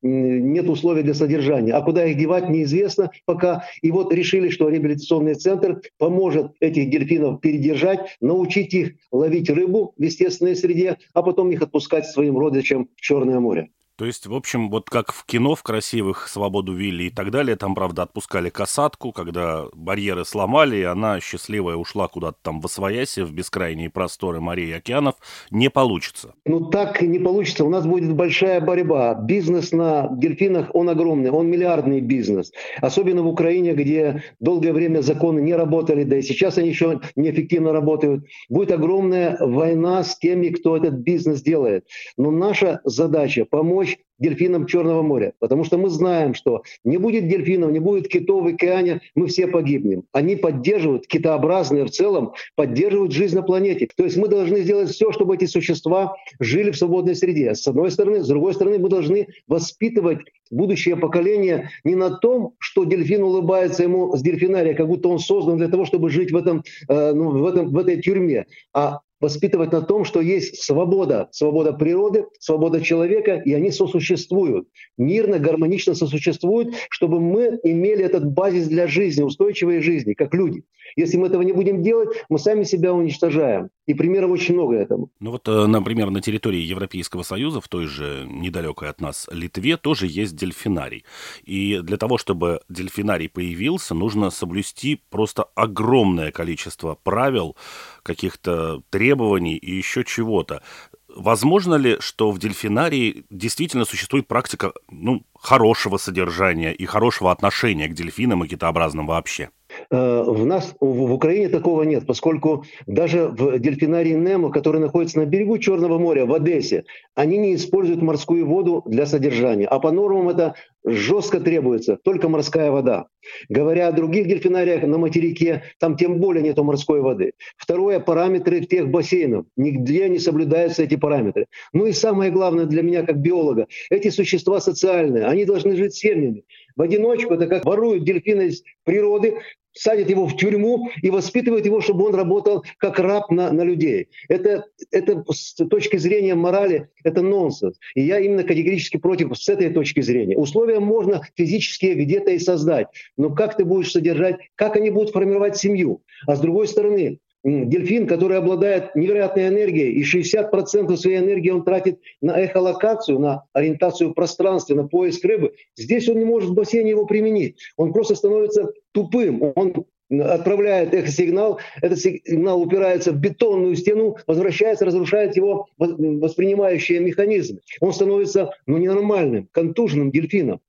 нет 0.02 0.70
условий 0.70 1.04
для 1.04 1.14
содержания. 1.14 1.74
А 1.74 1.82
куда 1.82 2.06
их 2.06 2.18
девать, 2.18 2.50
неизвестно 2.50 3.12
пока. 3.26 3.66
И 3.82 3.92
вот 3.92 4.14
решили, 4.14 4.50
что 4.50 4.70
реабилитационный 4.70 5.36
центр 5.36 5.82
поможет 5.98 6.52
этих 6.60 6.90
дельфинов 6.90 7.42
передержать, 7.42 8.18
научить 8.22 8.74
их 8.74 8.94
ловить 9.12 9.50
рыбу 9.50 9.94
в 9.98 10.02
естественной 10.02 10.56
среде, 10.56 10.98
а 11.14 11.22
потом 11.22 11.52
их 11.52 11.62
отпускать 11.62 12.06
своим 12.06 12.38
родичам 12.38 12.90
в 12.96 13.02
Черное 13.02 13.40
море. 13.40 13.70
То 14.00 14.06
есть, 14.06 14.28
в 14.28 14.34
общем, 14.34 14.70
вот 14.70 14.90
как 14.90 15.12
в 15.12 15.26
кино, 15.26 15.56
в 15.56 15.62
красивых 15.62 16.30
«Свободу 16.30 16.74
Вилли» 16.74 17.04
и 17.04 17.10
так 17.10 17.32
далее, 17.32 17.58
там, 17.58 17.76
правда, 17.76 18.04
отпускали 18.04 18.50
касатку, 18.50 19.12
когда 19.12 19.66
барьеры 19.74 20.24
сломали, 20.24 20.78
и 20.78 20.84
она 20.84 21.20
счастливая 21.20 21.76
ушла 21.76 22.08
куда-то 22.08 22.38
там 22.42 22.62
в 22.62 22.66
освояси, 22.66 23.20
в 23.20 23.34
бескрайние 23.34 23.90
просторы 23.90 24.40
морей 24.40 24.70
и 24.70 24.72
океанов, 24.72 25.16
не 25.52 25.70
получится. 25.70 26.34
Ну, 26.46 26.70
так 26.70 27.02
не 27.02 27.20
получится. 27.20 27.66
У 27.66 27.70
нас 27.70 27.86
будет 27.86 28.16
большая 28.16 28.62
борьба. 28.62 29.16
Бизнес 29.16 29.74
на 29.74 30.08
дельфинах, 30.16 30.74
он 30.74 30.90
огромный, 30.90 31.30
он 31.30 31.48
миллиардный 31.48 32.00
бизнес. 32.00 32.54
Особенно 32.80 33.22
в 33.22 33.28
Украине, 33.28 33.74
где 33.74 34.24
долгое 34.40 34.72
время 34.72 35.02
законы 35.02 35.42
не 35.42 35.56
работали, 35.56 36.06
да 36.06 36.16
и 36.16 36.22
сейчас 36.22 36.58
они 36.58 36.70
еще 36.70 37.02
неэффективно 37.18 37.74
работают. 37.74 38.24
Будет 38.48 38.72
огромная 38.72 39.36
война 39.42 40.06
с 40.06 40.18
теми, 40.18 40.52
кто 40.52 40.78
этот 40.78 40.94
бизнес 40.94 41.42
делает. 41.42 41.86
Но 42.16 42.32
наша 42.32 42.80
задача— 42.86 43.44
помочь 43.50 43.89
помощь 43.90 44.06
дельфинам 44.20 44.66
Черного 44.66 45.02
моря. 45.02 45.34
Потому 45.40 45.64
что 45.64 45.78
мы 45.78 45.90
знаем, 45.90 46.34
что 46.34 46.64
не 46.84 46.98
будет 46.98 47.28
дельфинов, 47.28 47.72
не 47.72 47.80
будет 47.80 48.10
китов 48.10 48.44
в 48.44 48.48
океане, 48.48 49.02
мы 49.16 49.28
все 49.28 49.48
погибнем. 49.48 50.04
Они 50.12 50.36
поддерживают, 50.36 51.08
китообразные 51.08 51.86
в 51.86 51.92
целом, 51.92 52.34
поддерживают 52.56 53.14
жизнь 53.14 53.36
на 53.36 53.44
планете. 53.44 53.88
То 53.96 54.04
есть 54.04 54.18
мы 54.18 54.28
должны 54.28 54.62
сделать 54.62 54.90
все, 54.90 55.14
чтобы 55.14 55.36
эти 55.36 55.46
существа 55.46 56.16
жили 56.40 56.72
в 56.72 56.78
свободной 56.78 57.16
среде. 57.16 57.56
С 57.56 57.66
одной 57.68 57.92
стороны. 57.92 58.22
С 58.22 58.28
другой 58.28 58.54
стороны, 58.54 58.78
мы 58.78 58.90
должны 58.90 59.28
воспитывать 59.48 60.20
будущее 60.52 60.98
поколение 60.98 61.70
не 61.86 61.96
на 61.96 62.10
том, 62.10 62.56
что 62.60 62.84
дельфин 62.84 63.24
улыбается 63.24 63.84
ему 63.84 64.16
с 64.18 64.22
дельфинария, 64.22 64.74
как 64.74 64.88
будто 64.88 65.08
он 65.08 65.20
создан 65.20 65.58
для 65.58 65.70
того, 65.70 65.86
чтобы 65.86 66.10
жить 66.10 66.32
в, 66.32 66.36
этом, 66.36 66.64
э, 66.90 67.14
ну, 67.14 67.30
в, 67.32 67.46
этом, 67.46 67.70
в 67.70 67.78
этой 67.78 68.02
тюрьме, 68.02 68.46
а 68.74 69.00
воспитывать 69.20 69.72
на 69.72 69.82
том, 69.82 70.06
что 70.06 70.22
есть 70.22 70.62
свобода, 70.64 71.30
свобода 71.32 71.74
природы, 71.74 72.26
свобода 72.40 72.82
человека, 72.82 73.36
и 73.36 73.54
они 73.54 73.72
сосуществуют, 73.72 74.68
мирно, 74.98 75.40
гармонично 75.40 75.96
сосуществуют, 75.96 76.76
чтобы 76.90 77.20
мы 77.20 77.60
имели 77.64 78.04
этот 78.04 78.26
базис 78.26 78.68
для 78.68 78.88
жизни, 78.88 79.24
устойчивой 79.24 79.82
жизни, 79.82 80.14
как 80.14 80.34
люди. 80.34 80.64
Если 80.96 81.18
мы 81.18 81.28
этого 81.28 81.42
не 81.42 81.54
будем 81.54 81.84
делать, 81.84 82.10
мы 82.30 82.40
сами 82.40 82.64
себя 82.64 82.94
уничтожаем. 82.94 83.70
И 83.90 83.96
примеров 83.96 84.30
очень 84.30 84.54
много 84.54 84.76
этому. 84.76 85.10
Ну 85.20 85.32
вот, 85.32 85.48
э, 85.48 85.66
например, 85.66 86.12
на 86.12 86.22
территории 86.22 86.60
Европейского 86.60 87.24
Союза, 87.24 87.60
в 87.60 87.68
той 87.68 87.88
же 87.88 88.28
недалекой 88.30 88.88
от 88.88 89.02
нас 89.02 89.28
Литве, 89.32 89.78
тоже 89.78 90.06
есть 90.06 90.36
дельфинарий. 90.36 91.06
И 91.44 91.80
для 91.82 91.98
того, 91.98 92.20
чтобы 92.20 92.62
дельфинарий 92.70 93.30
появился, 93.30 93.96
нужно 93.96 94.30
соблюсти 94.30 95.02
просто 95.10 95.46
огромное 95.56 96.32
количество 96.32 97.00
правил, 97.02 97.56
каких-то 98.04 98.84
требований 98.92 99.58
и 99.58 99.72
еще 99.78 100.04
чего-то. 100.04 100.62
Возможно 101.08 101.74
ли, 101.74 101.98
что 102.00 102.30
в 102.30 102.38
дельфинарии 102.38 103.26
действительно 103.32 103.86
существует 103.86 104.28
практика 104.28 104.72
ну, 104.92 105.24
хорошего 105.34 105.98
содержания 105.98 106.74
и 106.74 106.86
хорошего 106.86 107.32
отношения 107.32 107.88
к 107.88 107.96
дельфинам 107.96 108.44
и 108.44 108.48
китообразным 108.48 109.08
вообще? 109.08 109.50
Э, 109.92 110.24
в 110.26 110.46
нас 110.46 110.76
в 110.80 111.14
Украине 111.14 111.50
такого 111.50 111.84
нет, 111.84 112.06
поскольку 112.06 112.66
даже 112.88 113.28
в 113.28 113.60
дельфинарии 113.60 114.14
Немо, 114.14 114.52
который 114.52 114.82
находится 114.82 115.20
на 115.20 115.26
берегу 115.26 115.58
Черного 115.58 115.98
моря 115.98 116.26
в 116.26 116.34
Одессе, 116.34 116.86
они 117.16 117.38
не 117.38 117.56
используют 117.56 118.02
морскую 118.02 118.46
воду 118.46 118.84
для 118.86 119.06
содержания. 119.06 119.66
А 119.66 119.80
по 119.80 119.92
нормам 119.92 120.30
это 120.30 120.56
жестко 120.86 121.40
требуется, 121.40 121.98
только 122.04 122.30
морская 122.30 122.72
вода. 122.72 123.08
Говоря 123.50 123.88
о 123.88 123.92
других 123.92 124.28
дельфинариях 124.28 124.84
на 124.84 124.98
материке, 124.98 125.64
там 125.80 125.98
тем 125.98 126.20
более 126.20 126.42
нету 126.42 126.64
морской 126.64 127.02
воды. 127.02 127.34
Второе, 127.58 128.00
параметры 128.00 128.62
тех 128.62 128.90
бассейнов. 128.90 129.46
Нигде 129.58 130.08
не 130.10 130.20
соблюдаются 130.20 130.84
эти 130.84 130.96
параметры. 130.96 131.48
Ну 131.74 131.86
и 131.86 131.92
самое 131.92 132.32
главное 132.32 132.66
для 132.66 132.82
меня 132.82 133.04
как 133.04 133.18
биолога, 133.18 133.68
эти 133.90 134.10
существа 134.10 134.60
социальные, 134.62 135.26
они 135.26 135.46
должны 135.46 135.76
жить 135.76 135.96
семьями. 135.96 136.44
В 136.76 136.82
одиночку 136.82 137.34
это 137.34 137.48
как 137.48 137.66
воруют 137.66 138.06
дельфины 138.06 138.44
из 138.44 138.64
природы, 138.86 139.40
садят 139.80 140.10
его 140.10 140.28
в 140.28 140.36
тюрьму 140.36 140.90
и 141.02 141.10
воспитывают 141.10 141.66
его, 141.66 141.82
чтобы 141.82 142.06
он 142.06 142.16
работал 142.16 142.66
как 142.78 143.00
раб 143.00 143.32
на, 143.32 143.52
на 143.52 143.64
людей. 143.64 144.10
Это, 144.28 144.66
это 144.92 145.24
с 145.32 145.54
точки 145.54 145.98
зрения 145.98 146.36
морали, 146.36 146.90
это 147.04 147.22
нонсенс. 147.22 147.80
И 147.96 148.02
я 148.02 148.20
именно 148.20 148.44
категорически 148.44 148.98
против 148.98 149.38
с 149.38 149.48
этой 149.48 149.70
точки 149.70 150.02
зрения. 150.02 150.38
Условия 150.38 150.80
можно 150.80 151.22
физически 151.36 151.94
где-то 151.94 152.32
и 152.32 152.40
создать, 152.40 152.88
но 153.18 153.30
как 153.30 153.56
ты 153.56 153.64
будешь 153.64 153.92
содержать, 153.92 154.38
как 154.56 154.76
они 154.76 154.90
будут 154.90 155.12
формировать 155.12 155.58
семью? 155.58 156.02
А 156.28 156.36
с 156.36 156.40
другой 156.40 156.68
стороны, 156.68 157.20
дельфин, 157.44 158.08
который 158.08 158.38
обладает 158.38 158.96
невероятной 158.96 159.48
энергией, 159.48 159.94
и 159.94 160.04
60% 160.04 160.96
своей 160.98 161.20
энергии 161.20 161.50
он 161.50 161.64
тратит 161.64 162.00
на 162.22 162.40
эхолокацию, 162.40 163.20
на 163.20 163.44
ориентацию 163.54 164.10
в 164.10 164.14
пространстве, 164.14 164.76
на 164.76 164.88
поиск 164.88 165.24
рыбы. 165.26 165.54
Здесь 165.78 166.10
он 166.10 166.20
не 166.20 166.26
может 166.26 166.50
в 166.50 166.54
бассейне 166.54 166.92
его 166.92 167.06
применить. 167.06 167.58
Он 167.78 167.94
просто 167.94 168.16
становится 168.16 168.72
тупым. 168.92 169.54
Он 169.56 169.86
отправляет 170.10 170.94
эхосигнал, 170.94 171.60
этот 171.82 172.00
сигнал 172.00 172.62
упирается 172.62 173.12
в 173.12 173.20
бетонную 173.20 173.76
стену, 173.76 174.18
возвращается, 174.26 174.86
разрушает 174.86 175.36
его 175.36 175.68
воспринимающие 175.78 177.00
механизмы. 177.00 177.60
Он 177.80 177.94
становится 177.94 178.52
ну, 178.66 178.78
ненормальным, 178.78 179.48
контуженным 179.52 180.12
дельфином. 180.12 180.62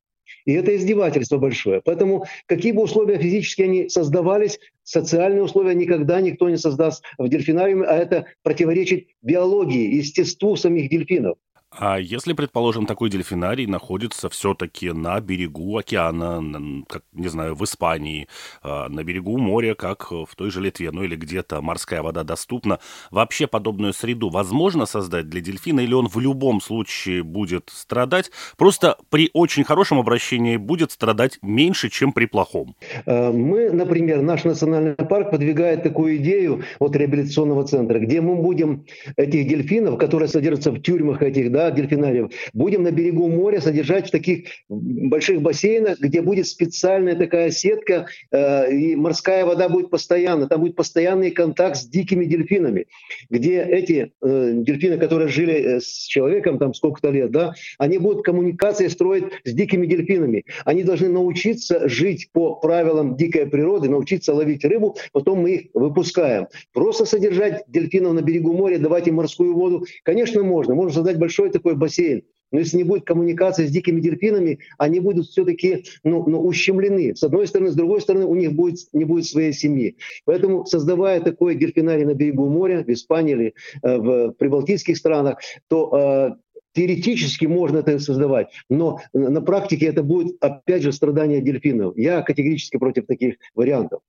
И 0.45 0.53
это 0.53 0.77
издевательство 0.77 1.39
большое. 1.39 1.81
Поэтому 1.85 2.27
какие 2.47 2.73
бы 2.73 2.83
условия 2.83 3.19
физически 3.19 3.63
они 3.63 3.89
создавались, 3.89 4.59
социальные 4.83 5.43
условия 5.43 5.75
никогда 5.75 6.21
никто 6.21 6.49
не 6.49 6.57
создаст 6.57 7.05
в 7.19 7.29
дельфинариуме, 7.29 7.87
а 7.87 7.97
это 7.97 8.27
противоречит 8.43 9.09
биологии, 9.23 9.95
естеству 9.95 10.57
самих 10.57 10.91
дельфинов. 10.91 11.37
А 11.73 11.99
если, 11.99 12.33
предположим, 12.33 12.85
такой 12.85 13.11
дельфинарий 13.11 13.67
находится 13.67 14.29
все-таки 14.29 14.91
на 14.91 15.21
берегу 15.21 15.79
океана, 15.79 16.85
как, 16.89 17.05
не 17.13 17.29
знаю, 17.29 17.55
в 17.55 17.65
Испании, 17.65 18.27
а, 18.63 18.89
на 18.89 19.05
берегу 19.05 19.39
моря, 19.39 19.75
как 19.75 20.11
в 20.11 20.29
той 20.37 20.51
же 20.51 20.61
Литве, 20.61 20.91
ну 20.91 21.05
или 21.05 21.15
где-то 21.15 21.61
морская 21.63 22.03
вода 22.03 22.25
доступна, 22.25 22.81
вообще 23.13 23.47
подобную 23.47 23.93
среду 23.93 24.31
возможно 24.31 24.85
создать 24.85 25.29
для 25.29 25.41
дельфина, 25.41 25.81
или 25.81 25.95
он 25.95 26.09
в 26.09 26.19
любом 26.19 26.61
случае 26.61 27.23
будет 27.23 27.71
страдать, 27.73 28.33
просто 28.57 28.97
при 29.09 29.31
очень 29.33 29.63
хорошем 29.63 30.01
обращении 30.01 30.57
будет 30.57 30.91
страдать 30.91 31.39
меньше, 31.41 31.89
чем 31.89 32.13
при 32.13 32.27
плохом? 32.27 32.75
Э, 33.07 33.31
мы, 33.31 33.71
например, 33.71 34.23
наш 34.23 34.43
национальный 34.43 34.95
парк 34.97 35.31
подвигает 35.31 35.85
такую 35.85 36.17
идею 36.17 36.65
от 36.81 36.97
реабилитационного 36.97 37.65
центра, 37.65 38.01
где 38.01 38.21
мы 38.21 38.35
будем 38.35 38.87
этих 39.17 39.47
дельфинов, 39.47 39.99
которые 39.99 40.29
содержатся 40.29 40.73
в 40.73 40.81
тюрьмах 40.81 41.23
этих, 41.23 41.53
да, 41.53 41.60
да, 41.61 41.71
дельфинариев, 41.71 42.31
будем 42.55 42.83
на 42.83 42.91
берегу 42.91 43.29
моря 43.29 43.61
содержать 43.61 44.09
в 44.09 44.11
таких 44.11 44.47
больших 44.69 45.43
бассейнах, 45.43 46.01
где 46.01 46.23
будет 46.23 46.47
специальная 46.47 47.17
такая 47.17 47.51
сетка, 47.51 48.07
э, 48.31 48.73
и 48.73 48.97
морская 48.97 49.45
вода 49.45 49.69
будет 49.69 49.91
постоянно, 49.91 50.47
там 50.47 50.61
будет 50.61 50.75
постоянный 50.75 51.31
контакт 51.31 51.77
с 51.77 51.85
дикими 51.85 52.25
дельфинами, 52.25 52.87
где 53.29 53.63
эти 53.63 54.13
э, 54.23 54.53
дельфины, 54.55 54.97
которые 54.97 55.29
жили 55.29 55.55
э, 55.55 55.81
с 55.81 56.07
человеком 56.07 56.59
там 56.59 56.73
сколько-то 56.73 57.11
лет, 57.11 57.31
да, 57.31 57.53
они 57.79 57.99
будут 57.99 58.25
коммуникации 58.25 58.89
строить 58.89 59.25
с 59.45 59.53
дикими 59.53 59.87
дельфинами. 59.87 60.45
Они 60.65 60.83
должны 60.83 61.09
научиться 61.11 61.89
жить 61.89 62.31
по 62.33 62.55
правилам 62.55 63.17
дикой 63.17 63.47
природы, 63.47 63.91
научиться 63.91 64.33
ловить 64.33 64.65
рыбу, 64.65 64.97
потом 65.13 65.43
мы 65.43 65.51
их 65.51 65.61
выпускаем. 65.75 66.47
Просто 66.73 67.05
содержать 67.05 67.65
дельфинов 67.69 68.15
на 68.15 68.23
берегу 68.23 68.55
моря, 68.55 68.79
давать 68.79 69.09
им 69.09 69.17
морскую 69.17 69.55
воду, 69.55 69.85
конечно, 70.05 70.43
можно. 70.43 70.75
Можно 70.75 70.95
создать 70.95 71.19
большой 71.19 71.50
такой 71.53 71.77
бассейн. 71.77 72.23
Но 72.53 72.59
если 72.59 72.79
не 72.79 72.85
будет 72.85 73.05
коммуникации 73.05 73.67
с 73.67 73.71
дикими 73.71 74.01
дельфинами, 74.01 74.59
они 74.79 75.01
будут 75.01 75.27
все-таки 75.27 75.85
ну, 76.03 76.29
ну, 76.29 76.41
ущемлены. 76.45 77.15
С 77.15 77.23
одной 77.23 77.47
стороны, 77.47 77.71
с 77.71 77.75
другой 77.75 78.01
стороны, 78.01 78.25
у 78.27 78.35
них 78.35 78.53
будет, 78.53 78.79
не 78.93 79.05
будет 79.05 79.27
своей 79.27 79.53
семьи. 79.53 79.97
Поэтому, 80.25 80.67
создавая 80.67 81.21
такой 81.21 81.55
дельфинарий 81.55 82.05
на 82.05 82.15
берегу 82.15 82.49
моря, 82.49 82.83
в 82.85 82.89
Испании 82.89 83.33
или 83.33 83.55
э, 83.83 83.99
в 83.99 84.33
прибалтийских 84.33 84.97
странах, 84.97 85.39
то 85.69 86.37
э, 86.37 86.51
Теоретически 86.73 87.47
можно 87.47 87.79
это 87.79 87.99
создавать, 87.99 88.49
но 88.69 89.01
на 89.13 89.43
практике 89.43 89.87
это 89.87 90.05
будет, 90.05 90.37
опять 90.41 90.83
же, 90.83 90.93
страдание 90.93 91.41
дельфинов. 91.41 91.97
Я 91.97 92.23
категорически 92.23 92.77
против 92.77 93.07
таких 93.07 93.39
вариантов. 93.57 94.03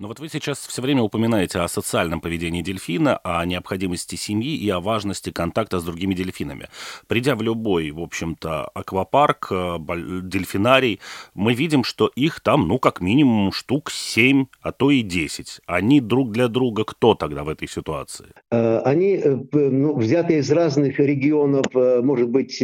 Но 0.00 0.06
вот 0.06 0.20
вы 0.20 0.28
сейчас 0.28 0.64
все 0.64 0.80
время 0.80 1.02
упоминаете 1.02 1.58
о 1.58 1.66
социальном 1.66 2.20
поведении 2.20 2.62
дельфина, 2.62 3.18
о 3.24 3.44
необходимости 3.44 4.14
семьи 4.14 4.54
и 4.54 4.70
о 4.70 4.78
важности 4.78 5.30
контакта 5.30 5.80
с 5.80 5.84
другими 5.84 6.14
дельфинами. 6.14 6.68
Придя 7.08 7.34
в 7.34 7.42
любой, 7.42 7.90
в 7.90 7.98
общем-то, 7.98 8.68
аквапарк, 8.74 9.48
э, 9.50 9.76
дельфинарий, 10.22 11.00
мы 11.34 11.52
видим, 11.52 11.82
что 11.82 12.12
их 12.14 12.38
там, 12.38 12.68
ну, 12.68 12.78
как 12.78 13.00
минимум, 13.00 13.50
штук 13.50 13.90
7, 13.90 14.46
а 14.62 14.70
то 14.70 14.92
и 14.92 15.02
10. 15.02 15.62
Они 15.66 16.00
друг 16.00 16.30
для 16.30 16.46
друга 16.46 16.84
кто 16.84 17.16
тогда 17.16 17.42
в 17.42 17.48
этой 17.48 17.66
ситуации? 17.66 18.26
Э, 18.52 18.78
они 18.84 19.16
э, 19.16 19.36
ну, 19.52 19.96
взяты 19.96 20.38
из 20.38 20.48
разных 20.52 21.00
регионов, 21.00 21.66
может 21.74 22.28
быть, 22.28 22.62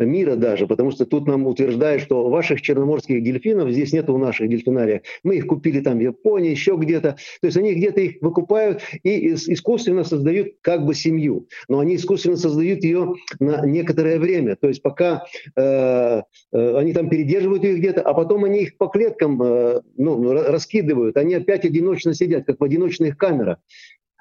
мира 0.00 0.34
даже, 0.34 0.66
потому 0.66 0.90
что 0.90 1.06
тут 1.06 1.28
нам 1.28 1.46
утверждают, 1.46 2.02
что 2.02 2.28
ваших 2.28 2.60
черноморских 2.60 3.22
дельфинов 3.22 3.70
здесь 3.70 3.92
нет 3.92 4.10
у 4.10 4.18
наших 4.18 4.48
дельфинариях. 4.48 5.02
Мы 5.22 5.36
их 5.36 5.46
купили 5.46 5.80
там 5.80 5.98
в 5.98 6.00
Японии, 6.00 6.50
еще 6.50 6.71
еще 6.72 6.80
где-то. 6.80 7.16
То 7.40 7.46
есть 7.46 7.56
они 7.56 7.74
где-то 7.74 8.00
их 8.00 8.16
выкупают 8.20 8.82
и 9.02 9.34
искусственно 9.34 10.04
создают 10.04 10.54
как 10.60 10.84
бы 10.84 10.94
семью. 10.94 11.48
Но 11.68 11.80
они 11.80 11.96
искусственно 11.96 12.36
создают 12.36 12.82
ее 12.84 13.14
на 13.38 13.64
некоторое 13.66 14.18
время. 14.18 14.56
То 14.56 14.68
есть 14.68 14.82
пока 14.82 15.24
э, 15.56 15.60
э, 16.52 16.76
они 16.76 16.92
там 16.92 17.08
передерживают 17.08 17.64
их 17.64 17.78
где-то, 17.78 18.02
а 18.02 18.14
потом 18.14 18.44
они 18.44 18.62
их 18.62 18.76
по 18.76 18.88
клеткам 18.88 19.42
э, 19.42 19.80
ну, 19.96 20.32
раскидывают. 20.32 21.16
Они 21.16 21.34
опять 21.34 21.64
одиночно 21.64 22.14
сидят, 22.14 22.46
как 22.46 22.60
в 22.60 22.64
одиночных 22.64 23.16
камерах. 23.16 23.58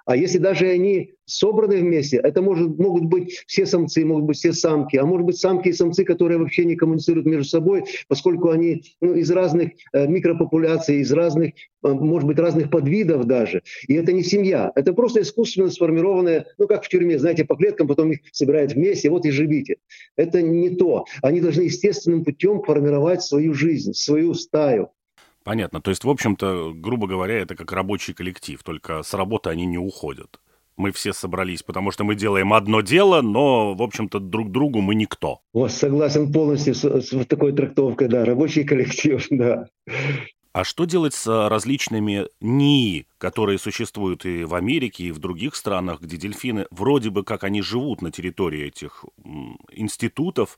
А 0.06 0.16
если 0.16 0.38
даже 0.38 0.68
они 0.68 1.14
собраны 1.26 1.78
вместе, 1.78 2.18
это 2.18 2.42
может, 2.42 2.78
могут 2.78 3.06
быть 3.06 3.44
все 3.48 3.66
самцы, 3.66 4.04
могут 4.06 4.26
быть 4.26 4.38
все 4.38 4.54
самки, 4.54 4.98
а 4.98 5.06
может 5.06 5.26
быть 5.26 5.38
самки 5.38 5.70
и 5.70 5.74
самцы, 5.74 6.04
которые 6.04 6.38
вообще 6.38 6.66
не 6.66 6.76
коммуницируют 6.76 7.26
между 7.26 7.46
собой, 7.46 7.86
поскольку 8.08 8.50
они 8.50 8.84
ну, 9.00 9.14
из 9.14 9.32
разных 9.32 9.72
э, 9.94 10.08
микропопуляций, 10.08 10.98
из 10.98 11.12
разных, 11.12 11.54
э, 11.54 11.88
может 11.88 12.28
быть, 12.28 12.40
разных 12.40 12.70
подвидов 12.70 13.26
даже. 13.26 13.62
И 13.88 13.94
это 13.94 14.12
не 14.12 14.24
семья, 14.24 14.72
это 14.76 14.94
просто 14.94 15.22
искусственно 15.22 15.70
сформированное, 15.70 16.46
ну 16.58 16.68
как 16.68 16.84
в 16.84 16.90
тюрьме, 16.90 17.18
знаете, 17.18 17.46
по 17.46 17.56
клеткам, 17.56 17.88
потом 17.88 18.12
их 18.12 18.20
собирают 18.32 18.74
вместе, 18.74 19.10
вот 19.10 19.26
и 19.26 19.32
живите. 19.32 19.78
Это 20.18 20.42
не 20.42 20.70
то. 20.70 21.06
Они 21.22 21.40
должны 21.40 21.64
естественным 21.64 22.26
путем 22.26 22.62
формировать 22.64 23.24
свою 23.24 23.54
жизнь, 23.54 23.94
свою 23.94 24.34
стаю. 24.34 24.90
Понятно. 25.43 25.82
То 25.82 25.89
есть, 25.89 26.04
в 26.04 26.10
общем-то, 26.10 26.71
грубо 26.75 27.08
говоря, 27.08 27.39
это 27.39 27.56
как 27.56 27.71
рабочий 27.71 28.13
коллектив, 28.13 28.62
только 28.63 29.01
с 29.01 29.13
работы 29.13 29.49
они 29.49 29.65
не 29.65 29.77
уходят. 29.77 30.39
мы 30.77 30.91
все 30.91 31.13
собрались, 31.13 31.63
потому 31.63 31.91
что 31.91 32.04
мы 32.04 32.15
делаем 32.15 32.54
одно 32.54 32.82
дело, 32.82 33.21
но, 33.21 33.73
в 33.73 33.82
общем-то, 33.82 34.19
друг 34.19 34.51
другу 34.51 34.82
мы 34.82 34.95
никто. 34.95 35.41
Вот, 35.54 35.71
согласен 35.71 36.32
полностью 36.32 36.73
с, 36.73 36.84
с 36.84 37.25
такой 37.25 37.54
трактовкой, 37.54 38.08
да, 38.08 38.25
рабочий 38.25 38.63
коллектив, 38.63 39.25
да. 39.30 39.67
А 40.54 40.65
что 40.65 40.84
делать 40.84 41.13
с 41.13 41.47
различными 41.49 42.27
НИИ, 42.41 43.06
которые 43.17 43.58
существуют 43.58 44.25
и 44.25 44.43
в 44.43 44.54
Америке, 44.54 45.06
и 45.06 45.12
в 45.12 45.19
других 45.19 45.56
странах, 45.56 46.01
где 46.01 46.17
дельфины, 46.17 46.65
вроде 46.71 47.10
бы 47.10 47.23
как 47.23 47.45
они 47.45 47.62
живут 47.62 48.01
на 48.01 48.12
территории 48.12 48.65
этих 48.65 49.06
институтов, 49.71 50.58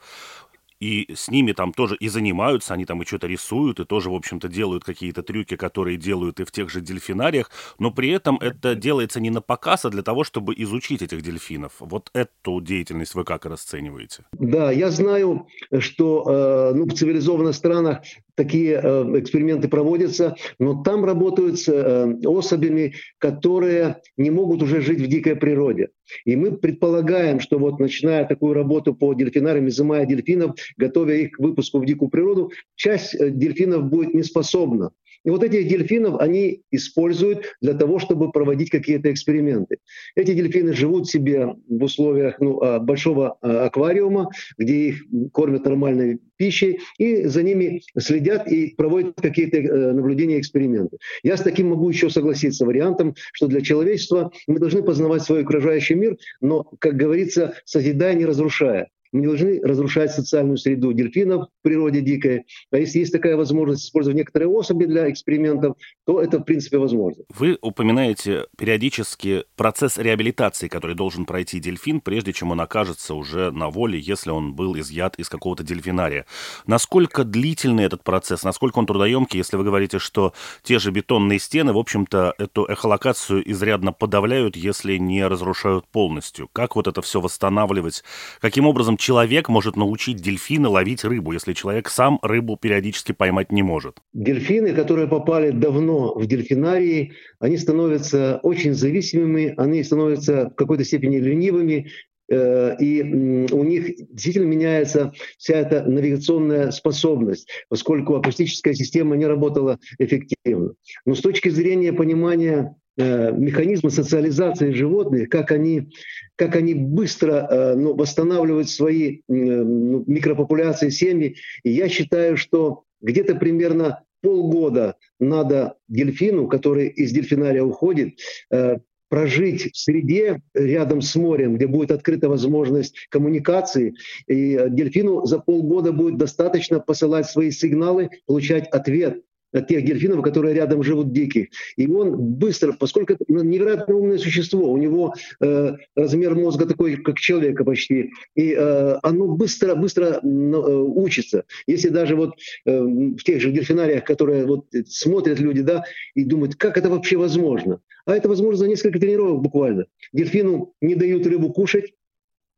и 0.83 1.15
с 1.15 1.31
ними 1.31 1.53
там 1.53 1.71
тоже 1.71 1.95
и 1.95 2.09
занимаются, 2.09 2.73
они 2.73 2.85
там 2.85 3.01
и 3.01 3.05
что-то 3.05 3.27
рисуют, 3.27 3.79
и 3.79 3.85
тоже, 3.85 4.09
в 4.09 4.15
общем-то, 4.15 4.49
делают 4.49 4.83
какие-то 4.83 5.23
трюки, 5.23 5.55
которые 5.55 5.95
делают 5.97 6.41
и 6.41 6.43
в 6.43 6.51
тех 6.51 6.69
же 6.69 6.81
дельфинариях, 6.81 7.51
но 7.79 7.89
при 7.89 8.09
этом 8.09 8.37
это 8.41 8.75
делается 8.75 9.21
не 9.21 9.29
на 9.29 9.41
показ, 9.41 9.85
а 9.85 9.89
для 9.89 10.03
того, 10.03 10.25
чтобы 10.25 10.53
изучить 10.57 11.01
этих 11.01 11.21
дельфинов. 11.21 11.73
Вот 11.79 12.09
эту 12.13 12.59
деятельность 12.59 13.15
вы 13.15 13.23
как 13.23 13.45
расцениваете? 13.45 14.25
Да, 14.33 14.71
я 14.71 14.91
знаю, 14.91 15.47
что 15.79 16.25
э, 16.27 16.73
ну, 16.75 16.85
в 16.85 16.93
цивилизованных 16.93 17.55
странах 17.55 17.99
такие 18.35 18.79
э, 18.81 19.19
эксперименты 19.19 19.67
проводятся, 19.67 20.35
но 20.59 20.81
там 20.83 21.05
работают 21.05 21.59
с 21.59 21.67
э, 21.67 22.15
особями, 22.25 22.95
которые 23.17 24.01
не 24.17 24.31
могут 24.31 24.61
уже 24.63 24.81
жить 24.81 25.01
в 25.01 25.07
дикой 25.07 25.35
природе. 25.35 25.89
И 26.25 26.35
мы 26.35 26.51
предполагаем, 26.51 27.39
что 27.39 27.59
вот 27.59 27.79
начиная 27.79 28.25
такую 28.25 28.53
работу 28.53 28.93
по 28.93 29.13
дельфинариям, 29.13 29.67
изымая 29.67 30.05
дельфинов, 30.05 30.55
готовя 30.77 31.15
их 31.15 31.31
к 31.31 31.39
выпуску 31.39 31.79
в 31.79 31.85
дикую 31.85 32.09
природу, 32.09 32.51
часть 32.75 33.15
э, 33.15 33.29
дельфинов 33.29 33.85
будет 33.85 34.13
неспособна 34.13 34.91
и 35.23 35.29
вот 35.29 35.43
этих 35.43 35.67
дельфинов 35.67 36.19
они 36.19 36.61
используют 36.71 37.55
для 37.61 37.73
того, 37.73 37.99
чтобы 37.99 38.31
проводить 38.31 38.69
какие-то 38.69 39.11
эксперименты. 39.11 39.77
Эти 40.15 40.33
дельфины 40.33 40.73
живут 40.73 41.09
себе 41.09 41.55
в 41.67 41.83
условиях 41.83 42.39
ну, 42.39 42.61
а, 42.61 42.79
большого 42.79 43.37
а, 43.41 43.65
аквариума, 43.65 44.29
где 44.57 44.89
их 44.89 45.03
кормят 45.31 45.65
нормальной 45.65 46.19
пищей, 46.37 46.79
и 46.97 47.23
за 47.25 47.43
ними 47.43 47.81
следят 47.97 48.47
и 48.51 48.73
проводят 48.75 49.21
какие-то 49.21 49.57
э, 49.57 49.91
наблюдения, 49.93 50.39
эксперименты. 50.39 50.97
Я 51.23 51.37
с 51.37 51.41
таким 51.41 51.69
могу 51.69 51.89
еще 51.89 52.09
согласиться 52.09 52.65
вариантом, 52.65 53.15
что 53.33 53.47
для 53.47 53.61
человечества 53.61 54.31
мы 54.47 54.59
должны 54.59 54.83
познавать 54.83 55.23
свой 55.23 55.43
окружающий 55.43 55.95
мир, 55.95 56.17
но, 56.41 56.63
как 56.79 56.95
говорится, 56.95 57.53
созидая, 57.65 58.15
не 58.15 58.25
разрушая. 58.25 58.89
Мы 59.13 59.21
не 59.21 59.27
должны 59.27 59.61
разрушать 59.61 60.11
социальную 60.11 60.57
среду 60.57 60.91
дельфинов 60.91 61.47
в 61.47 61.61
природе 61.61 62.01
дикой. 62.01 62.45
А 62.71 62.77
если 62.77 62.99
есть 62.99 63.13
такая 63.13 63.37
возможность 63.37 63.85
использовать 63.85 64.17
некоторые 64.17 64.49
особи 64.49 64.85
для 64.85 65.09
экспериментов, 65.09 65.77
то 66.05 66.19
это 66.19 66.39
в 66.39 66.43
принципе 66.43 66.79
возможно. 66.79 67.23
Вы 67.29 67.59
упоминаете 67.61 68.47
периодически 68.57 69.45
процесс 69.55 69.99
реабилитации, 69.99 70.67
который 70.67 70.95
должен 70.95 71.25
пройти 71.25 71.59
дельфин, 71.59 72.01
прежде 72.01 72.33
чем 72.33 72.51
он 72.51 72.61
окажется 72.61 73.13
уже 73.13 73.51
на 73.51 73.69
воле, 73.69 73.99
если 73.99 74.31
он 74.31 74.55
был 74.55 74.77
изъят 74.79 75.15
из 75.19 75.29
какого-то 75.29 75.63
дельфинария. 75.63 76.25
Насколько 76.65 77.23
длительный 77.23 77.83
этот 77.83 78.03
процесс, 78.03 78.43
насколько 78.43 78.79
он 78.79 78.87
трудоемкий, 78.87 79.37
если 79.37 79.57
вы 79.57 79.63
говорите, 79.63 79.99
что 79.99 80.33
те 80.63 80.79
же 80.79 80.89
бетонные 80.89 81.37
стены, 81.37 81.71
в 81.71 81.77
общем-то, 81.77 82.33
эту 82.39 82.65
эхолокацию 82.65 83.47
изрядно 83.49 83.93
подавляют, 83.93 84.55
если 84.55 84.97
не 84.97 85.27
разрушают 85.27 85.85
полностью? 85.87 86.49
Как 86.51 86.75
вот 86.75 86.87
это 86.87 87.03
все 87.03 87.21
восстанавливать? 87.21 88.03
Каким 88.41 88.65
образом 88.65 88.97
человек 89.03 89.49
может 89.49 89.75
научить 89.75 90.21
дельфина 90.21 90.69
ловить 90.69 91.03
рыбу, 91.03 91.33
если 91.33 91.51
человек 91.51 91.89
сам 91.89 92.19
рыбу 92.21 92.55
периодически 92.55 93.11
поймать 93.11 93.51
не 93.51 93.61
может? 93.61 93.97
Дельфины, 94.13 94.73
которые 94.73 95.09
попали 95.09 95.51
давно 95.51 96.13
в 96.15 96.25
дельфинарии, 96.25 97.11
они 97.39 97.57
становятся 97.57 98.39
очень 98.43 98.73
зависимыми, 98.73 99.53
они 99.57 99.83
становятся 99.83 100.49
в 100.49 100.55
какой-то 100.55 100.85
степени 100.85 101.17
ленивыми, 101.17 101.89
э, 102.29 102.77
и 102.79 103.03
у 103.51 103.63
них 103.65 103.93
действительно 104.09 104.45
меняется 104.45 105.11
вся 105.37 105.55
эта 105.55 105.83
навигационная 105.83 106.71
способность, 106.71 107.49
поскольку 107.67 108.15
акустическая 108.15 108.73
система 108.73 109.17
не 109.17 109.25
работала 109.25 109.79
эффективно. 109.99 110.75
Но 111.05 111.15
с 111.15 111.19
точки 111.19 111.49
зрения 111.49 111.91
понимания 111.91 112.77
механизмы 112.97 113.89
социализации 113.89 114.71
животных, 114.71 115.29
как 115.29 115.51
они, 115.51 115.89
как 116.35 116.55
они 116.55 116.73
быстро 116.73 117.47
э, 117.49 117.75
ну, 117.75 117.95
восстанавливают 117.95 118.69
свои 118.69 119.21
ну, 119.27 120.03
микропопуляции, 120.05 120.89
семьи. 120.89 121.37
И 121.63 121.71
я 121.71 121.89
считаю, 121.89 122.37
что 122.37 122.83
где-то 123.01 123.35
примерно 123.35 124.03
полгода 124.21 124.95
надо 125.19 125.75
дельфину, 125.87 126.47
который 126.47 126.87
из 126.87 127.11
дельфинария 127.11 127.63
уходит, 127.63 128.19
э, 128.51 128.77
прожить 129.09 129.71
в 129.73 129.77
среде 129.77 130.41
рядом 130.55 131.01
с 131.01 131.15
морем, 131.15 131.55
где 131.55 131.67
будет 131.67 131.91
открыта 131.91 132.29
возможность 132.29 132.95
коммуникации. 133.09 133.93
И 134.27 134.59
дельфину 134.69 135.25
за 135.25 135.37
полгода 135.37 135.91
будет 135.91 136.17
достаточно 136.17 136.79
посылать 136.79 137.27
свои 137.27 137.51
сигналы, 137.51 138.09
получать 138.25 138.67
ответ 138.69 139.21
от 139.53 139.67
тех 139.67 139.85
дельфинов, 139.85 140.21
которые 140.23 140.53
рядом 140.53 140.83
живут 140.83 141.13
дикие. 141.13 141.49
И 141.77 141.87
он 141.87 142.17
быстро, 142.17 142.73
поскольку 142.73 143.13
это 143.13 143.23
невероятно 143.27 143.95
умное 143.95 144.17
существо, 144.17 144.71
у 144.71 144.77
него 144.77 145.13
э, 145.41 145.75
размер 145.95 146.35
мозга 146.35 146.65
такой, 146.65 146.97
как 146.97 147.19
человека 147.19 147.63
почти, 147.63 148.11
и 148.35 148.53
э, 148.53 148.97
оно 149.03 149.27
быстро, 149.27 149.75
быстро 149.75 150.05
э, 150.05 150.19
учится. 150.23 151.45
Если 151.67 151.89
даже 151.89 152.15
вот 152.15 152.31
э, 152.65 152.81
в 152.81 153.23
тех 153.23 153.41
же 153.41 153.51
дельфинариях, 153.51 154.03
которые 154.03 154.45
вот 154.45 154.65
смотрят 154.87 155.39
люди, 155.39 155.61
да, 155.61 155.85
и 156.15 156.23
думают, 156.23 156.55
как 156.55 156.77
это 156.77 156.89
вообще 156.89 157.17
возможно? 157.17 157.79
А 158.05 158.15
это 158.15 158.27
возможно 158.27 158.57
за 158.57 158.67
несколько 158.67 158.99
тренировок 158.99 159.41
буквально. 159.41 159.85
Дельфину 160.11 160.73
не 160.81 160.95
дают 160.95 161.25
рыбу 161.25 161.53
кушать, 161.53 161.93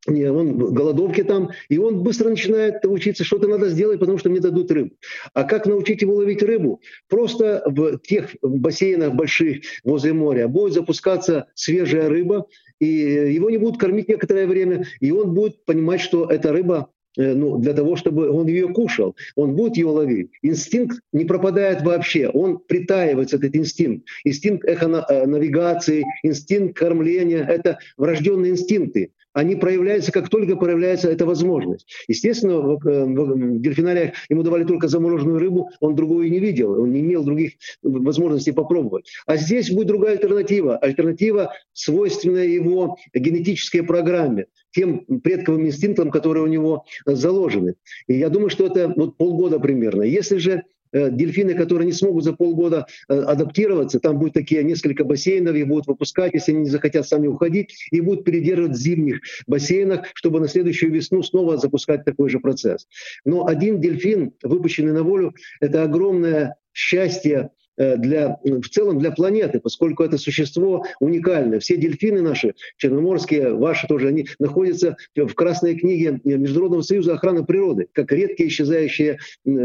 он 0.07 0.57
в 0.57 0.73
голодовке 0.73 1.23
там, 1.23 1.49
и 1.69 1.77
он 1.77 2.03
быстро 2.03 2.29
начинает 2.29 2.85
учиться, 2.85 3.23
что-то 3.23 3.47
надо 3.47 3.69
сделать, 3.69 3.99
потому 3.99 4.17
что 4.17 4.29
мне 4.29 4.39
дадут 4.39 4.71
рыбу. 4.71 4.91
А 5.33 5.43
как 5.43 5.65
научить 5.65 6.01
его 6.01 6.15
ловить 6.15 6.43
рыбу? 6.43 6.81
Просто 7.09 7.63
в 7.65 7.97
тех 7.99 8.35
бассейнах 8.41 9.13
больших 9.13 9.61
возле 9.83 10.13
моря 10.13 10.47
будет 10.47 10.73
запускаться 10.73 11.47
свежая 11.55 12.09
рыба, 12.09 12.45
и 12.79 12.87
его 12.87 13.49
не 13.49 13.57
будут 13.57 13.79
кормить 13.79 14.09
некоторое 14.09 14.47
время, 14.47 14.85
и 14.99 15.11
он 15.11 15.33
будет 15.33 15.63
понимать, 15.65 16.01
что 16.01 16.29
эта 16.29 16.51
рыба 16.51 16.89
э, 17.17 17.33
ну, 17.33 17.57
для 17.57 17.73
того, 17.73 17.95
чтобы 17.95 18.29
он 18.29 18.47
ее 18.47 18.67
кушал. 18.67 19.15
Он 19.35 19.55
будет 19.55 19.77
ее 19.77 19.87
ловить. 19.87 20.29
Инстинкт 20.41 20.99
не 21.13 21.23
пропадает 21.23 21.81
вообще. 21.81 22.27
Он 22.27 22.59
притаивается, 22.59 23.37
этот 23.37 23.55
инстинкт. 23.55 24.05
Инстинкт 24.25 24.67
эхонавигации, 24.67 26.03
инстинкт 26.23 26.77
кормления– 26.77 27.45
это 27.47 27.79
врожденные 27.97 28.51
инстинкты 28.51 29.11
они 29.35 29.55
проявляются, 29.55 30.13
как 30.13 30.29
только 30.29 30.55
проявляется 30.55 31.11
эта 31.11 31.25
возможность. 31.25 31.85
Естественно, 32.07 32.61
в, 32.61 32.79
в, 32.79 33.05
в 33.05 33.59
дельфинариях 33.59 34.13
ему 34.29 34.43
давали 34.43 34.63
только 34.63 34.87
замороженную 34.87 35.39
рыбу, 35.39 35.69
он 35.81 35.93
другую 35.93 36.31
не 36.31 36.39
видел, 36.39 36.81
он 36.81 36.91
не 36.91 37.01
имел 37.01 37.23
других 37.23 37.51
возможностей 37.83 38.53
попробовать. 38.53 39.11
А 39.27 39.35
здесь 39.35 39.69
будет 39.69 39.87
другая 39.87 40.13
альтернатива. 40.13 40.77
Альтернатива, 40.77 41.51
свойственная 41.73 42.45
его 42.45 42.95
генетической 43.13 43.81
программе, 43.81 44.45
тем 44.71 45.05
предковым 45.21 45.67
инстинктам, 45.67 46.11
которые 46.11 46.43
у 46.45 46.47
него 46.47 46.85
заложены. 47.05 47.75
И 48.07 48.13
я 48.13 48.29
думаю, 48.29 48.49
что 48.49 48.65
это 48.65 48.93
вот 48.95 49.17
полгода 49.17 49.59
примерно. 49.59 50.03
Если 50.03 50.37
же 50.37 50.63
Э, 50.63 50.74
дельфины, 51.09 51.53
которые 51.53 51.85
не 51.85 51.91
смогут 51.91 52.23
за 52.23 52.33
полгода 52.33 52.87
э, 53.07 53.13
адаптироваться, 53.13 53.99
там 53.99 54.19
будет 54.19 54.33
такие 54.33 54.63
несколько 54.63 55.03
бассейнов, 55.03 55.55
их 55.55 55.67
будут 55.67 55.87
выпускать, 55.87 56.33
если 56.33 56.51
они 56.51 56.61
не 56.61 56.69
захотят 56.69 57.07
сами 57.07 57.27
уходить, 57.27 57.87
и 57.91 58.01
будут 58.01 58.23
передерживать 58.23 58.73
в 58.73 58.79
зимних 58.79 59.21
бассейнах, 59.47 60.05
чтобы 60.13 60.39
на 60.39 60.47
следующую 60.47 60.91
весну 60.91 61.23
снова 61.23 61.57
запускать 61.57 62.05
такой 62.05 62.29
же 62.29 62.39
процесс. 62.39 62.87
Но 63.25 63.45
один 63.45 63.81
дельфин, 63.81 64.33
выпущенный 64.43 64.93
на 64.93 65.03
волю, 65.03 65.33
это 65.59 65.83
огромное 65.83 66.55
счастье 66.73 67.35
Э, 67.35 67.49
для, 67.77 68.37
в 68.43 68.67
целом 68.69 68.99
для 68.99 69.11
планеты, 69.11 69.59
поскольку 69.59 70.03
это 70.03 70.17
существо 70.17 70.85
уникальное. 70.99 71.59
Все 71.59 71.77
дельфины 71.77 72.21
наши, 72.21 72.55
черноморские, 72.77 73.53
ваши 73.53 73.87
тоже, 73.87 74.07
они 74.07 74.27
находятся 74.39 74.97
в 75.15 75.33
Красной 75.33 75.77
книге 75.77 76.19
Международного 76.23 76.81
союза 76.81 77.13
охраны 77.13 77.45
природы, 77.45 77.87
как 77.91 78.11
редкие 78.11 78.49
исчезающие 78.49 79.19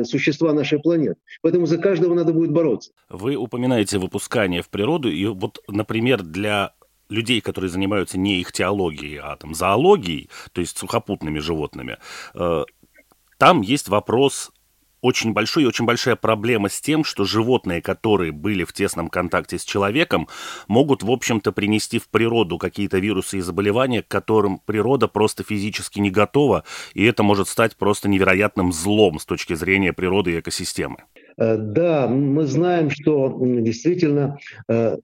существа 0.04 0.52
нашей 0.52 0.80
планеты. 0.80 1.20
Поэтому 1.42 1.66
за 1.66 1.78
каждого 1.78 2.14
надо 2.14 2.32
будет 2.32 2.52
бороться. 2.52 2.92
Вы 3.08 3.36
упоминаете 3.36 3.98
выпускание 3.98 4.62
в 4.62 4.68
природу, 4.68 5.10
и 5.10 5.26
вот, 5.26 5.62
например, 5.68 6.22
для 6.22 6.72
людей, 7.08 7.40
которые 7.40 7.70
занимаются 7.70 8.18
не 8.18 8.40
их 8.40 8.52
теологией, 8.52 9.18
а 9.18 9.36
там 9.36 9.54
зоологией, 9.54 10.30
то 10.52 10.60
есть 10.60 10.78
сухопутными 10.78 11.38
животными, 11.38 11.98
э, 12.34 12.64
там 13.38 13.62
есть 13.62 13.88
вопрос 13.88 14.52
очень 15.02 15.32
большой 15.32 15.64
и 15.64 15.66
очень 15.66 15.84
большая 15.84 16.16
проблема 16.16 16.68
с 16.68 16.80
тем, 16.80 17.04
что 17.04 17.24
животные, 17.24 17.82
которые 17.82 18.32
были 18.32 18.64
в 18.64 18.72
тесном 18.72 19.08
контакте 19.08 19.58
с 19.58 19.64
человеком, 19.64 20.28
могут, 20.68 21.02
в 21.02 21.10
общем-то, 21.10 21.52
принести 21.52 21.98
в 21.98 22.08
природу 22.08 22.58
какие-то 22.58 22.98
вирусы 22.98 23.38
и 23.38 23.40
заболевания, 23.40 24.02
к 24.02 24.08
которым 24.08 24.58
природа 24.58 25.08
просто 25.08 25.44
физически 25.44 26.00
не 26.00 26.10
готова, 26.10 26.64
и 26.94 27.04
это 27.04 27.22
может 27.22 27.48
стать 27.48 27.76
просто 27.76 28.08
невероятным 28.08 28.72
злом 28.72 29.18
с 29.18 29.24
точки 29.24 29.54
зрения 29.54 29.92
природы 29.92 30.32
и 30.32 30.40
экосистемы. 30.40 30.96
Э, 31.36 31.56
да, 31.56 32.06
мы 32.08 32.46
знаем, 32.46 32.90
что 32.90 33.38
действительно 33.40 34.38
э, 34.68 34.96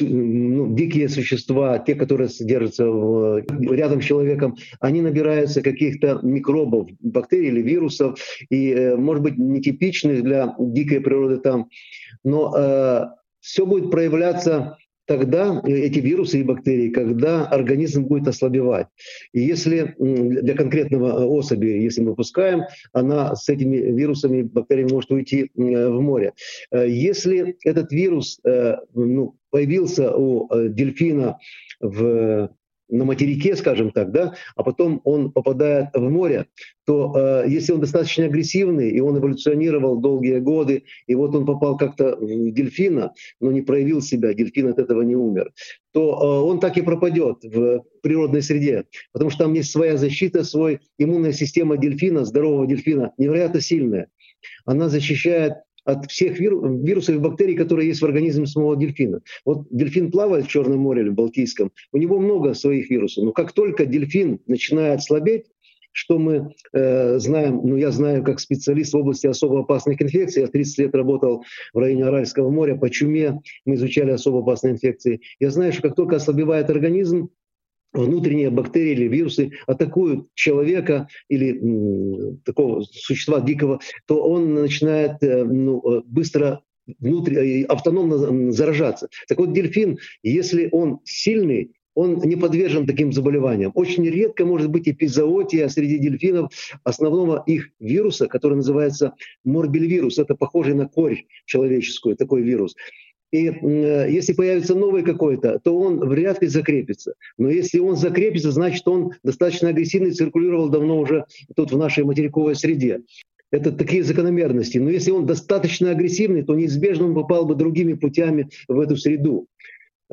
ну, 0.00 0.74
дикие 0.74 1.08
существа, 1.08 1.78
те, 1.78 1.94
которые 1.94 2.28
содержатся 2.28 2.86
в, 2.86 3.44
рядом 3.70 4.00
с 4.00 4.04
человеком, 4.04 4.56
они 4.80 5.02
набираются 5.02 5.62
каких-то 5.62 6.20
микробов, 6.22 6.88
бактерий 7.00 7.48
или 7.48 7.62
вирусов, 7.62 8.18
и, 8.50 8.70
э, 8.70 8.96
может 8.96 9.22
быть, 9.22 9.38
нетипичных 9.38 10.22
для 10.22 10.54
дикой 10.58 11.00
природы 11.00 11.38
там, 11.38 11.68
но 12.24 12.54
э, 12.56 13.04
все 13.40 13.66
будет 13.66 13.90
проявляться 13.90 14.76
тогда 15.06 15.60
э, 15.64 15.70
эти 15.70 15.98
вирусы 15.98 16.40
и 16.40 16.42
бактерии, 16.42 16.90
когда 16.90 17.46
организм 17.46 18.04
будет 18.04 18.28
ослабевать. 18.28 18.88
И 19.32 19.40
если 19.40 19.94
для 19.98 20.54
конкретного 20.54 21.22
э, 21.22 21.24
особи, 21.24 21.66
если 21.66 22.02
мы 22.02 22.14
пускаем, 22.14 22.62
она 22.92 23.34
с 23.34 23.48
этими 23.48 23.76
вирусами, 23.76 24.42
бактериями 24.42 24.92
может 24.92 25.10
уйти 25.10 25.50
в 25.54 26.00
море. 26.00 26.32
Если 26.72 27.56
этот 27.64 27.92
вирус 27.92 28.40
ну, 28.94 29.36
появился 29.50 30.14
у 30.14 30.48
дельфина 30.68 31.38
в 31.80 32.50
на 32.88 33.04
материке, 33.04 33.56
скажем 33.56 33.90
так, 33.90 34.10
да, 34.12 34.34
а 34.56 34.62
потом 34.62 35.00
он 35.04 35.32
попадает 35.32 35.88
в 35.94 36.10
море, 36.10 36.46
то 36.84 37.14
э, 37.16 37.48
если 37.48 37.72
он 37.72 37.80
достаточно 37.80 38.26
агрессивный, 38.26 38.90
и 38.90 39.00
он 39.00 39.18
эволюционировал 39.18 39.98
долгие 39.98 40.38
годы, 40.38 40.84
и 41.06 41.14
вот 41.14 41.34
он 41.34 41.46
попал 41.46 41.76
как-то 41.76 42.16
в 42.16 42.50
дельфина, 42.50 43.12
но 43.40 43.52
не 43.52 43.62
проявил 43.62 44.02
себя, 44.02 44.34
дельфин 44.34 44.68
от 44.68 44.78
этого 44.78 45.02
не 45.02 45.16
умер, 45.16 45.52
то 45.92 46.10
э, 46.10 46.46
он 46.46 46.60
так 46.60 46.76
и 46.76 46.82
пропадет 46.82 47.42
в 47.42 47.84
природной 48.02 48.42
среде, 48.42 48.84
потому 49.12 49.30
что 49.30 49.44
там 49.44 49.54
есть 49.54 49.70
своя 49.70 49.96
защита, 49.96 50.44
свой 50.44 50.80
иммунная 50.98 51.32
система 51.32 51.76
дельфина, 51.76 52.24
здорового 52.24 52.66
дельфина, 52.66 53.12
невероятно 53.18 53.60
сильная. 53.60 54.08
Она 54.66 54.88
защищает 54.88 55.54
от 55.84 56.10
всех 56.10 56.38
вирусов 56.40 57.14
и 57.14 57.18
бактерий, 57.18 57.54
которые 57.54 57.88
есть 57.88 58.00
в 58.00 58.04
организме 58.04 58.46
самого 58.46 58.76
дельфина. 58.76 59.20
Вот 59.44 59.66
дельфин 59.70 60.10
плавает 60.10 60.46
в 60.46 60.48
Черном 60.48 60.80
море 60.80 61.02
или 61.02 61.08
в 61.10 61.14
Балтийском, 61.14 61.72
у 61.92 61.98
него 61.98 62.18
много 62.18 62.54
своих 62.54 62.90
вирусов. 62.90 63.24
Но 63.24 63.32
как 63.32 63.52
только 63.52 63.86
дельфин 63.86 64.40
начинает 64.46 65.02
слабеть, 65.02 65.46
что 65.94 66.18
мы 66.18 66.50
э, 66.72 67.18
знаем, 67.18 67.60
ну 67.62 67.76
я 67.76 67.92
знаю 67.92 68.24
как 68.24 68.40
специалист 68.40 68.92
в 68.92 68.96
области 68.96 69.28
особо 69.28 69.60
опасных 69.60 70.02
инфекций, 70.02 70.42
я 70.42 70.48
30 70.48 70.78
лет 70.78 70.94
работал 70.94 71.44
в 71.72 71.78
районе 71.78 72.04
Аральского 72.04 72.50
моря, 72.50 72.74
по 72.74 72.90
чуме 72.90 73.40
мы 73.64 73.76
изучали 73.76 74.10
особо 74.10 74.40
опасные 74.40 74.72
инфекции. 74.72 75.20
Я 75.38 75.50
знаю, 75.50 75.72
что 75.72 75.82
как 75.82 75.94
только 75.94 76.16
ослабевает 76.16 76.68
организм, 76.68 77.30
внутренние 77.94 78.50
бактерии 78.50 78.92
или 78.92 79.08
вирусы 79.08 79.52
атакуют 79.66 80.28
человека 80.34 81.08
или 81.28 81.60
такого 82.44 82.82
существа 82.82 83.40
дикого, 83.40 83.80
то 84.06 84.22
он 84.22 84.54
начинает 84.54 85.22
э, 85.22 85.44
ну, 85.44 85.80
э, 85.80 86.02
быстро 86.04 86.60
внутри, 86.98 87.62
э, 87.62 87.64
автономно 87.64 88.52
заражаться. 88.52 89.08
Так 89.28 89.38
вот, 89.38 89.52
дельфин, 89.52 89.98
если 90.22 90.68
он 90.72 91.00
сильный, 91.04 91.72
он 91.94 92.18
не 92.24 92.34
подвержен 92.34 92.86
таким 92.86 93.12
заболеваниям. 93.12 93.70
Очень 93.74 94.04
редко 94.08 94.44
может 94.44 94.68
быть 94.68 94.88
эпизоотия 94.88 95.68
среди 95.68 95.98
дельфинов 95.98 96.52
основного 96.82 97.44
их 97.46 97.70
вируса, 97.78 98.26
который 98.26 98.56
называется 98.56 99.14
морбельвирус. 99.44 100.18
Это 100.18 100.34
похожий 100.34 100.74
на 100.74 100.88
корь 100.88 101.24
человеческую, 101.46 102.16
такой 102.16 102.42
вирус. 102.42 102.74
И 103.34 103.48
э, 103.48 104.06
если 104.10 104.32
появится 104.32 104.76
новый 104.76 105.02
какой-то, 105.02 105.58
то 105.58 105.76
он 105.76 105.98
вряд 106.08 106.40
ли 106.40 106.46
закрепится. 106.46 107.14
Но 107.36 107.50
если 107.50 107.80
он 107.80 107.96
закрепится, 107.96 108.52
значит, 108.52 108.86
он 108.86 109.10
достаточно 109.24 109.70
агрессивный, 109.70 110.12
циркулировал 110.12 110.68
давно 110.68 111.00
уже 111.00 111.24
тут 111.56 111.72
в 111.72 111.76
нашей 111.76 112.04
материковой 112.04 112.54
среде. 112.54 113.00
Это 113.50 113.72
такие 113.72 114.04
закономерности. 114.04 114.78
Но 114.78 114.88
если 114.88 115.10
он 115.10 115.26
достаточно 115.26 115.90
агрессивный, 115.90 116.44
то 116.44 116.54
неизбежно 116.54 117.06
он 117.06 117.14
попал 117.16 117.44
бы 117.44 117.56
другими 117.56 117.94
путями 117.94 118.50
в 118.68 118.78
эту 118.78 118.96
среду. 118.96 119.48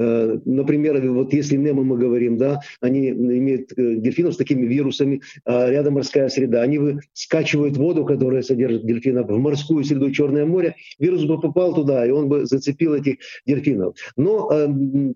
Э, 0.02 0.40
например, 0.46 1.00
вот 1.12 1.34
если 1.34 1.58
Немо 1.58 1.84
мы 1.84 1.98
говорим, 1.98 2.38
да, 2.38 2.60
они 2.80 3.10
имеют 3.10 3.72
э, 3.74 3.96
дельфинов 3.98 4.34
с 4.34 4.38
такими 4.38 4.66
вирусами, 4.66 5.22
а 5.46 5.70
рядом 5.70 5.94
морская 5.96 6.28
среда, 6.30 6.64
они 6.64 7.00
скачивают 7.14 7.78
воду, 7.78 8.06
которая 8.06 8.42
содержит 8.42 8.86
дельфинов, 8.86 9.30
в 9.30 9.38
морскую 9.38 9.84
среду 9.84 10.12
Черное 10.12 10.46
море, 10.46 10.76
вирус 10.98 11.26
бы 11.26 11.40
попал 11.40 11.76
туда, 11.76 12.06
и 12.06 12.10
он 12.10 12.30
бы 12.30 12.46
зацепил 12.46 12.96
этих 12.96 13.18
дельфинов. 13.46 13.96
Но 14.18 14.50
э, 14.52 14.68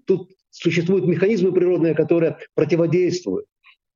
тут 0.05 0.29
существуют 0.51 1.05
механизмы 1.05 1.51
природные, 1.51 1.95
которые 1.95 2.37
противодействуют. 2.53 3.45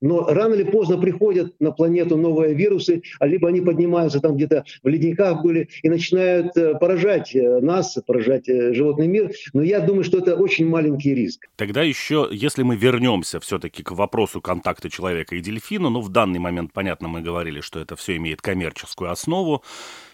Но 0.02 0.26
рано 0.26 0.54
или 0.54 0.64
поздно 0.64 0.98
приходят 0.98 1.54
на 1.60 1.72
планету 1.72 2.18
новые 2.18 2.54
вирусы, 2.54 3.02
а 3.20 3.28
либо 3.28 3.50
они 3.50 3.62
поднимаются 3.62 4.20
там 4.20 4.36
где-то 4.36 4.64
в 4.84 4.88
ледниках 4.88 5.44
были 5.44 5.70
и 5.84 5.90
начинают 5.90 6.56
э, 6.56 6.76
поражать 6.76 7.36
э, 7.36 7.60
нас, 7.60 7.98
поражать 8.06 8.48
э, 8.48 8.74
животный 8.74 9.08
мир. 9.08 9.32
Но 9.54 9.62
я 9.62 9.80
думаю, 9.80 10.04
что 10.04 10.20
это 10.20 10.36
очень 10.36 10.68
маленький 10.68 11.14
риск. 11.14 11.48
Тогда 11.56 11.84
еще, 11.84 12.28
если 12.32 12.64
мы 12.64 12.76
вернемся 12.76 13.40
все-таки 13.40 13.84
к 13.84 13.92
вопросу 13.92 14.42
контакта 14.42 14.90
человека 14.90 15.36
и 15.36 15.42
дельфина, 15.42 15.90
ну 15.90 16.02
в 16.02 16.10
данный 16.10 16.40
момент, 16.40 16.72
понятно, 16.74 17.08
мы 17.08 17.22
говорили, 17.22 17.62
что 17.62 17.80
это 17.80 17.96
все 17.96 18.16
имеет 18.16 18.42
коммерческую 18.42 19.12
основу, 19.12 19.64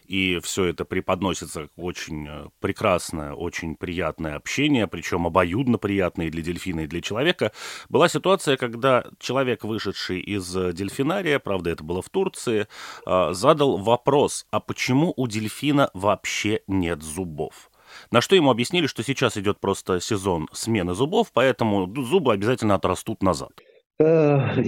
и 0.08 0.40
все 0.40 0.66
это 0.66 0.86
преподносится 0.86 1.64
как 1.64 1.72
очень 1.78 2.28
э, 2.28 2.48
прекрасное, 2.60 3.34
очень 3.34 3.76
приятное 3.76 4.36
общение, 4.36 4.88
причем 4.88 5.28
обоюдно 5.28 5.78
приятное 5.78 6.28
и 6.28 6.30
для 6.30 6.42
дельфина, 6.42 6.82
и 6.82 6.88
для 6.88 7.02
человека. 7.02 7.52
Была 7.90 8.08
ситуация, 8.08 8.58
когда 8.58 9.06
человек, 9.20 9.64
вышедший 9.64 10.20
из 10.20 10.52
дельфинария, 10.52 11.40
правда, 11.40 11.72
это 11.72 11.84
было 11.84 12.02
в 12.02 12.10
Турции, 12.10 12.68
э, 13.06 13.34
задал 13.34 13.78
вопрос, 13.78 14.46
а 14.52 14.60
почему 14.60 15.14
у 15.16 15.28
дельфина 15.28 15.90
вообще 15.94 16.62
нет 16.68 17.02
зубов? 17.02 17.70
На 18.12 18.22
что 18.22 18.36
ему 18.36 18.52
объяснили, 18.52 18.88
что 18.88 19.04
сейчас 19.04 19.38
идет 19.38 19.60
просто 19.60 20.00
сезон 20.00 20.48
смены 20.52 20.94
зубов, 20.94 21.32
поэтому 21.34 21.94
зубы 22.04 22.34
обязательно 22.34 22.76
отрастут 22.76 23.24
назад. 23.24 23.52
Э, 23.98 24.62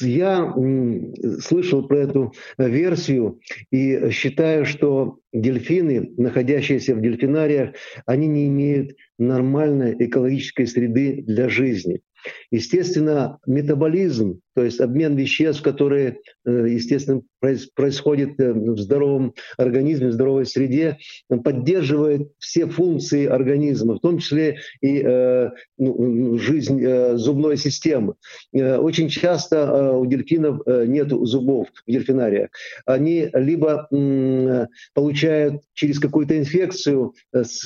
я 0.00 0.54
слышал 1.40 1.86
про 1.88 1.98
эту 1.98 2.32
версию 2.58 3.40
и 3.70 4.10
считаю, 4.10 4.66
что 4.66 5.18
дельфины, 5.32 6.10
находящиеся 6.16 6.94
в 6.94 7.00
дельфинариях, 7.00 7.70
они 8.04 8.26
не 8.26 8.48
имеют 8.48 8.96
нормальной 9.18 9.96
экологической 9.98 10.66
среды 10.66 11.22
для 11.26 11.48
жизни. 11.48 12.00
Естественно, 12.50 13.38
метаболизм, 13.46 14.40
то 14.56 14.64
есть 14.64 14.80
обмен 14.80 15.16
веществ, 15.16 15.60
которые, 15.60 16.20
э, 16.46 16.66
естественно, 16.70 17.20
происходит 17.74 18.40
э, 18.40 18.54
в 18.54 18.78
здоровом 18.78 19.34
организме, 19.58 20.08
в 20.08 20.12
здоровой 20.12 20.46
среде, 20.46 20.96
поддерживает 21.44 22.30
все 22.38 22.66
функции 22.66 23.26
организма, 23.26 23.96
в 23.96 24.00
том 24.00 24.18
числе 24.18 24.56
и 24.80 25.02
э, 25.04 25.50
ну, 25.76 26.38
жизнь 26.38 26.82
зубной 27.16 27.58
системы. 27.58 28.14
Очень 28.54 29.10
часто 29.10 29.92
у 29.92 30.06
дельфинов 30.06 30.62
нет 30.66 31.10
зубов 31.10 31.68
в 31.86 31.90
дельфинариях. 31.90 32.48
Они 32.86 33.28
либо 33.34 33.88
получают 34.94 35.60
через 35.74 35.98
какую-то 35.98 36.38
инфекцию 36.38 37.12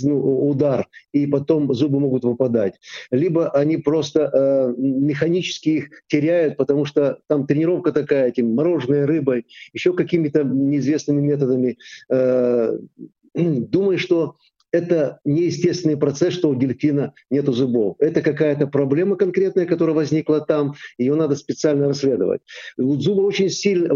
ну, 0.03 0.48
удар, 0.48 0.88
и 1.12 1.26
потом 1.29 1.72
зубы 1.72 2.00
могут 2.00 2.24
выпадать, 2.24 2.74
либо 3.12 3.50
они 3.50 3.76
просто 3.76 4.74
механически 4.76 5.68
их 5.68 5.90
теряют, 6.09 6.57
потому 6.57 6.80
что 6.85 7.19
там 7.27 7.47
тренировка 7.47 7.93
такая, 7.93 8.29
этим 8.29 8.55
мороженой 8.55 9.05
рыбой, 9.05 9.47
еще 9.73 9.93
какими-то 9.93 10.45
неизвестными 10.45 11.21
методами. 11.21 11.79
Э, 12.11 12.77
думаю, 13.35 13.99
что 13.99 14.37
это 14.73 15.21
неестественный 15.25 15.97
процесс, 15.97 16.35
что 16.35 16.51
у 16.51 16.55
дельфина 16.55 17.12
нет 17.31 17.47
зубов. 17.47 17.97
Это 17.99 18.23
какая-то 18.23 18.66
проблема 18.66 19.16
конкретная, 19.16 19.66
которая 19.66 19.95
возникла 19.95 20.40
там, 20.40 20.75
ее 20.99 21.14
надо 21.14 21.37
специально 21.37 21.88
расследовать. 21.88 22.43
Зубы 22.77 23.25
очень 23.25 23.51
сильные, 23.51 23.90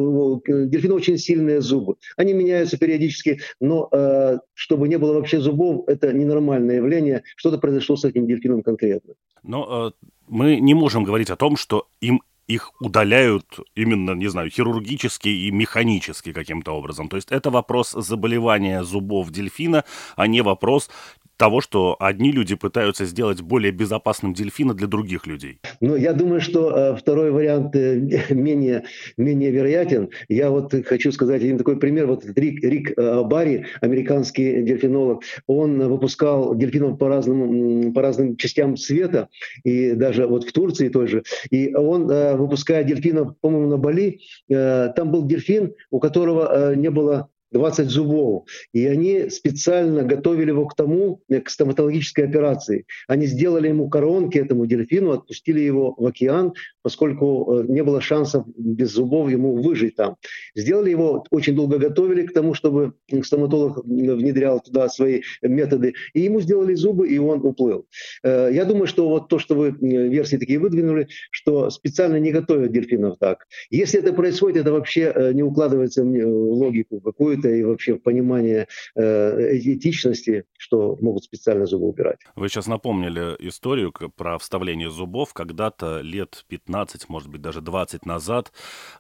дельфины 0.69 0.95
очень 0.95 1.19
сильные 1.19 1.61
зубы. 1.61 1.97
Они 2.17 2.33
меняются 2.33 2.77
периодически, 2.77 3.41
но 3.61 3.89
э, 3.93 4.39
чтобы 4.55 4.89
не 4.89 4.99
было 4.99 5.15
вообще 5.15 5.41
зубов, 5.41 5.85
это 5.89 6.13
ненормальное 6.13 6.77
явление. 6.77 7.23
Что-то 7.37 7.59
произошло 7.59 7.97
с 7.97 8.05
этим 8.05 8.27
дельфином 8.27 8.63
конкретно. 8.63 9.15
Но 9.43 9.89
э, 9.89 10.07
мы 10.29 10.57
не 10.57 10.75
можем 10.75 11.05
говорить 11.05 11.31
о 11.31 11.37
том, 11.37 11.57
что 11.57 11.87
им 12.01 12.23
их 12.47 12.73
удаляют 12.81 13.61
именно, 13.75 14.13
не 14.13 14.29
знаю, 14.29 14.51
хирургически 14.51 15.29
и 15.29 15.51
механически 15.51 16.33
каким-то 16.33 16.73
образом. 16.73 17.09
То 17.09 17.17
есть 17.17 17.31
это 17.31 17.51
вопрос 17.51 17.93
заболевания 17.93 18.85
зубов 18.85 19.31
дельфина, 19.31 19.85
а 20.17 20.27
не 20.27 20.43
вопрос 20.43 20.91
того, 21.37 21.61
что 21.61 21.97
одни 21.99 22.33
люди 22.33 22.55
пытаются 22.55 23.05
сделать 23.05 23.43
более 23.43 23.73
безопасным 23.73 24.35
дельфина 24.35 24.75
для 24.75 24.87
других 24.87 25.27
людей? 25.27 25.61
Ну, 25.81 25.97
я 25.97 26.13
думаю, 26.13 26.41
что 26.41 26.71
э, 26.71 26.97
второй 26.97 27.31
вариант 27.31 27.75
э, 27.77 27.99
менее, 28.31 28.85
менее 29.17 29.51
вероятен. 29.51 30.11
Я 30.29 30.51
вот 30.51 30.75
хочу 30.87 31.13
сказать 31.13 31.43
один 31.43 31.59
такой 31.59 31.79
пример. 31.79 32.07
Вот 32.07 32.25
Рик, 32.25 32.63
Рик 32.63 32.93
э, 32.97 33.23
Барри, 33.23 33.67
американский 33.81 34.63
дельфинолог, 34.63 35.23
он 35.47 35.89
выпускал 35.89 36.55
дельфинов 36.55 36.99
по 36.99 37.09
разным, 37.09 37.93
по 37.93 38.03
разным 38.03 38.37
частям 38.37 38.77
света, 38.77 39.29
и 39.65 39.93
даже 39.93 40.27
вот 40.27 40.45
в 40.45 40.53
Турции 40.53 40.89
тоже. 40.89 41.25
И 41.51 41.75
он, 41.75 42.07
выпуская 42.37 42.85
дельфинов, 42.85 43.37
по-моему, 43.41 43.69
на 43.69 43.77
Бали, 43.77 44.21
там 44.49 45.11
был 45.11 45.27
дельфин, 45.27 45.75
у 45.91 45.99
которого 45.99 46.75
не 46.75 46.91
было 46.91 47.29
20 47.55 47.89
зубов. 47.89 48.45
И 48.73 48.85
они 48.87 49.31
специально 49.31 50.03
готовили 50.03 50.51
его 50.51 50.67
к 50.67 50.75
тому, 50.75 51.21
э, 51.29 51.41
к 51.41 51.49
стоматологической 51.49 52.25
операции. 52.25 52.85
Они 53.09 53.27
сделали 53.27 53.69
ему 53.69 53.89
коронки, 53.89 54.39
этому 54.39 54.67
дельфину, 54.67 55.13
отпустили 55.13 55.61
его 55.61 55.95
в 55.97 56.05
океан, 56.05 56.53
поскольку 56.83 57.61
э, 57.61 57.65
не 57.69 57.83
было 57.83 58.01
шансов 58.01 58.45
без 58.57 58.91
зубов 58.93 59.31
ему 59.31 59.63
выжить 59.63 59.95
там. 59.95 60.17
Сделали 60.57 60.91
его, 60.91 61.25
очень 61.31 61.55
долго 61.55 61.79
готовили 61.79 62.27
к 62.27 62.33
тому, 62.33 62.55
чтобы 62.55 62.95
стоматолог 63.23 63.85
внедрял 63.85 64.61
туда 64.61 64.89
свои 64.89 65.23
методы. 65.43 65.95
И 66.13 66.21
ему 66.21 66.41
сделали 66.41 66.75
зубы, 66.75 67.09
и 67.09 67.19
он 67.19 67.47
уплыл. 67.47 67.87
Э, 68.25 68.51
я 68.53 68.65
думаю, 68.65 68.89
что 68.89 69.09
вот 69.09 69.29
то, 69.29 69.39
что 69.39 69.55
вы 69.55 69.77
версии 69.81 70.37
такие 70.37 70.59
выдвинули, 70.59 71.07
что 71.31 71.71
специально 71.71 72.17
не 72.17 72.33
готовят 72.33 72.73
дельфинов 72.73 73.19
так. 73.19 73.47
Если 73.71 74.01
это 74.01 74.13
происходит, 74.13 74.63
это 74.63 74.73
вообще 74.73 75.31
не 75.33 75.43
укладывается 75.43 76.03
в 76.03 76.53
логику 76.53 77.01
какую-то 77.01 77.44
и 77.49 77.63
вообще 77.63 77.97
понимание 77.97 78.67
этичности, 78.97 80.45
что 80.57 80.97
могут 81.01 81.25
специально 81.25 81.67
зубы 81.67 81.87
убирать. 81.87 82.19
Вы 82.37 82.49
сейчас 82.49 82.67
напомнили 82.67 83.37
историю 83.39 83.93
про 83.93 84.39
вставление 84.39 84.91
зубов. 84.91 85.33
Когда-то 85.35 86.01
лет 86.01 86.45
15, 86.49 87.09
может 87.09 87.29
быть, 87.29 87.41
даже 87.41 87.61
20 87.61 88.07
назад 88.07 88.53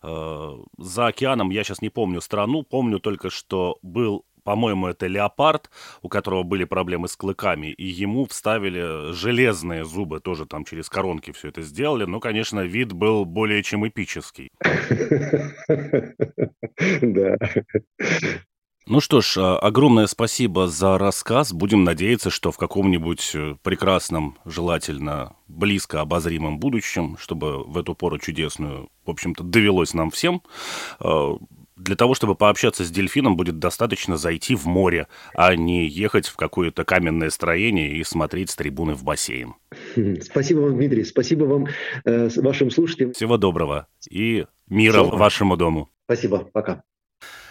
э, 0.02 0.50
за 0.78 1.07
океаном, 1.07 1.50
я 1.50 1.64
сейчас 1.64 1.83
не 1.83 1.90
помню 1.90 2.20
страну, 2.20 2.62
помню 2.62 3.00
только, 3.00 3.30
что 3.30 3.78
был 3.83 4.24
по-моему, 4.44 4.88
это 4.88 5.07
леопард, 5.07 5.70
у 6.02 6.09
которого 6.09 6.42
были 6.42 6.64
проблемы 6.64 7.09
с 7.09 7.16
клыками, 7.16 7.68
и 7.68 7.85
ему 7.85 8.26
вставили 8.26 9.12
железные 9.12 9.85
зубы, 9.85 10.20
тоже 10.20 10.46
там 10.46 10.64
через 10.64 10.88
коронки 10.88 11.33
все 11.33 11.48
это 11.48 11.62
сделали. 11.62 12.04
Ну, 12.04 12.20
конечно, 12.20 12.61
вид 12.61 12.92
был 12.92 13.24
более 13.24 13.62
чем 13.62 13.87
эпический. 13.87 14.50
Да. 17.00 17.38
Ну 18.87 19.00
что 19.00 19.22
ж, 19.22 19.38
а, 19.38 19.59
огромное 19.59 20.07
спасибо 20.07 20.68
за 20.68 20.98
рассказ. 20.98 21.54
Будем 21.54 21.85
надеяться, 21.85 22.28
что 22.28 22.52
в 22.52 22.59
каком-нибудь 22.59 23.30
э, 23.35 23.57
прекрасном, 23.62 24.37
желательно 24.44 25.37
близко 25.48 26.02
обозримом 26.02 26.59
будущем, 26.59 27.16
чтобы 27.18 27.64
в 27.64 27.78
эту 27.78 27.94
пору 27.94 28.18
чудесную, 28.18 28.90
в 29.07 29.11
общем-то, 29.11 29.42
довелось 29.42 29.94
нам 29.94 30.11
всем, 30.11 30.42
а, 31.00 31.38
для 31.76 31.96
того, 31.96 32.14
чтобы 32.14 32.34
пообщаться 32.34 32.84
с 32.84 32.90
дельфином, 32.90 33.37
будет 33.37 33.58
достаточно 33.58 34.16
зайти 34.16 34.54
в 34.54 34.66
море, 34.66 35.08
а 35.34 35.54
не 35.56 35.87
ехать 35.87 36.26
в 36.26 36.37
какое-то 36.37 36.84
каменное 36.84 37.30
строение 37.30 37.96
и 37.96 38.04
смотреть 38.04 38.50
с 38.50 38.56
трибуны 38.56 38.94
в 38.94 39.04
бассейн. 39.04 39.54
Спасибо 40.22 40.60
вам, 40.60 40.76
Дмитрий. 40.76 41.04
Спасибо 41.04 41.44
вам, 41.44 41.66
э, 42.04 42.28
вашим 42.37 42.70
слушателям. 42.70 43.12
Всего 43.12 43.37
доброго 43.37 43.88
и 44.10 44.46
мира 44.68 45.02
Всего. 45.04 45.16
вашему 45.16 45.56
дому. 45.56 45.90
Спасибо. 46.06 46.38
Пока. 46.52 46.82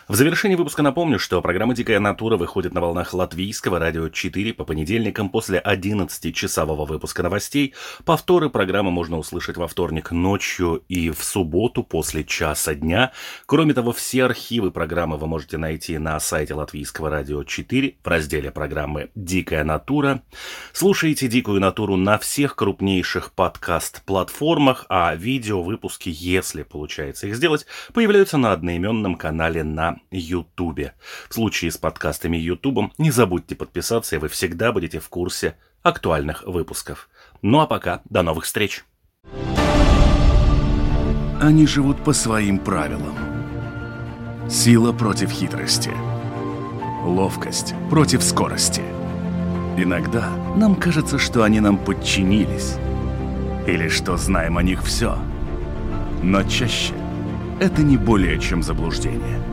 В 0.10 0.16
завершении 0.16 0.58
выпуска 0.58 0.82
напомню, 0.82 1.18
что 1.18 1.42
программа 1.42 1.74
«Дикая 1.74 2.02
натура» 2.02 2.36
выходит 2.36 2.74
на 2.74 2.82
волнах 2.82 3.14
латвийского 3.14 3.80
радио 3.80 4.10
4 4.10 4.54
по 4.54 4.66
понедельникам 4.66 5.30
после 5.30 5.64
11-часового 5.66 6.86
выпуска 6.86 7.24
новостей. 7.24 7.74
Повторы 8.04 8.50
программы 8.50 8.92
можно 8.92 9.18
услышать 9.18 9.56
во 9.56 9.66
вторник 9.66 10.12
ночью 10.12 10.84
и 10.90 11.10
в 11.10 11.24
субботу 11.24 11.84
после 11.84 12.26
часа 12.26 12.76
дня. 12.76 13.14
Кроме 13.46 13.74
того, 13.74 13.94
все 13.94 14.26
архивы 14.26 14.72
программы 14.72 15.16
вы 15.16 15.28
можете 15.28 15.58
найти 15.58 15.98
на 15.98 16.20
сайте 16.20 16.54
латвийского 16.54 17.10
радио 17.10 17.46
4 17.46 17.96
в 18.04 18.06
разделе 18.06 18.52
программы 18.52 19.10
«Дикая 19.16 19.64
натура». 19.64 20.22
Слушайте 20.74 21.30
«Дикую 21.30 21.62
натуру» 21.62 21.96
на 21.96 22.18
всех 22.18 22.58
крупнейших 22.58 23.32
подкаст-платформах, 23.32 24.86
а 24.90 25.16
видео-выпуски, 25.16 26.10
если 26.14 26.64
получается 26.64 27.28
их 27.28 27.38
сделать, 27.38 27.66
появляются 27.94 28.38
на 28.38 28.52
одноименном 28.52 29.16
канале 29.16 29.64
на 29.64 29.93
Ютубе. 30.12 30.94
В 31.30 31.34
случае 31.34 31.72
с 31.72 31.78
подкастами 31.78 32.38
Ютубом 32.38 32.94
не 32.98 33.12
забудьте 33.12 33.56
подписаться, 33.56 34.16
и 34.16 34.20
вы 34.20 34.28
всегда 34.28 34.72
будете 34.72 35.00
в 35.00 35.10
курсе 35.10 35.56
актуальных 35.82 36.44
выпусков. 36.44 37.10
Ну 37.42 37.60
а 37.60 37.68
пока, 37.68 38.02
до 38.06 38.24
новых 38.24 38.46
встреч! 38.46 38.84
Они 41.42 41.68
живут 41.68 42.04
по 42.04 42.14
своим 42.14 42.58
правилам. 42.58 43.16
Сила 44.50 44.94
против 44.94 45.30
хитрости. 45.30 45.92
Ловкость 47.04 47.76
против 47.90 48.24
скорости. 48.24 48.82
Иногда 49.76 50.30
нам 50.56 50.76
кажется, 50.76 51.20
что 51.20 51.44
они 51.44 51.60
нам 51.60 51.78
подчинились. 51.78 52.76
Или 53.68 53.90
что 53.90 54.16
знаем 54.16 54.58
о 54.58 54.64
них 54.64 54.84
все. 54.84 55.18
Но 56.22 56.44
чаще 56.44 56.94
это 57.60 57.82
не 57.82 57.98
более 57.98 58.40
чем 58.40 58.64
заблуждение– 58.64 59.42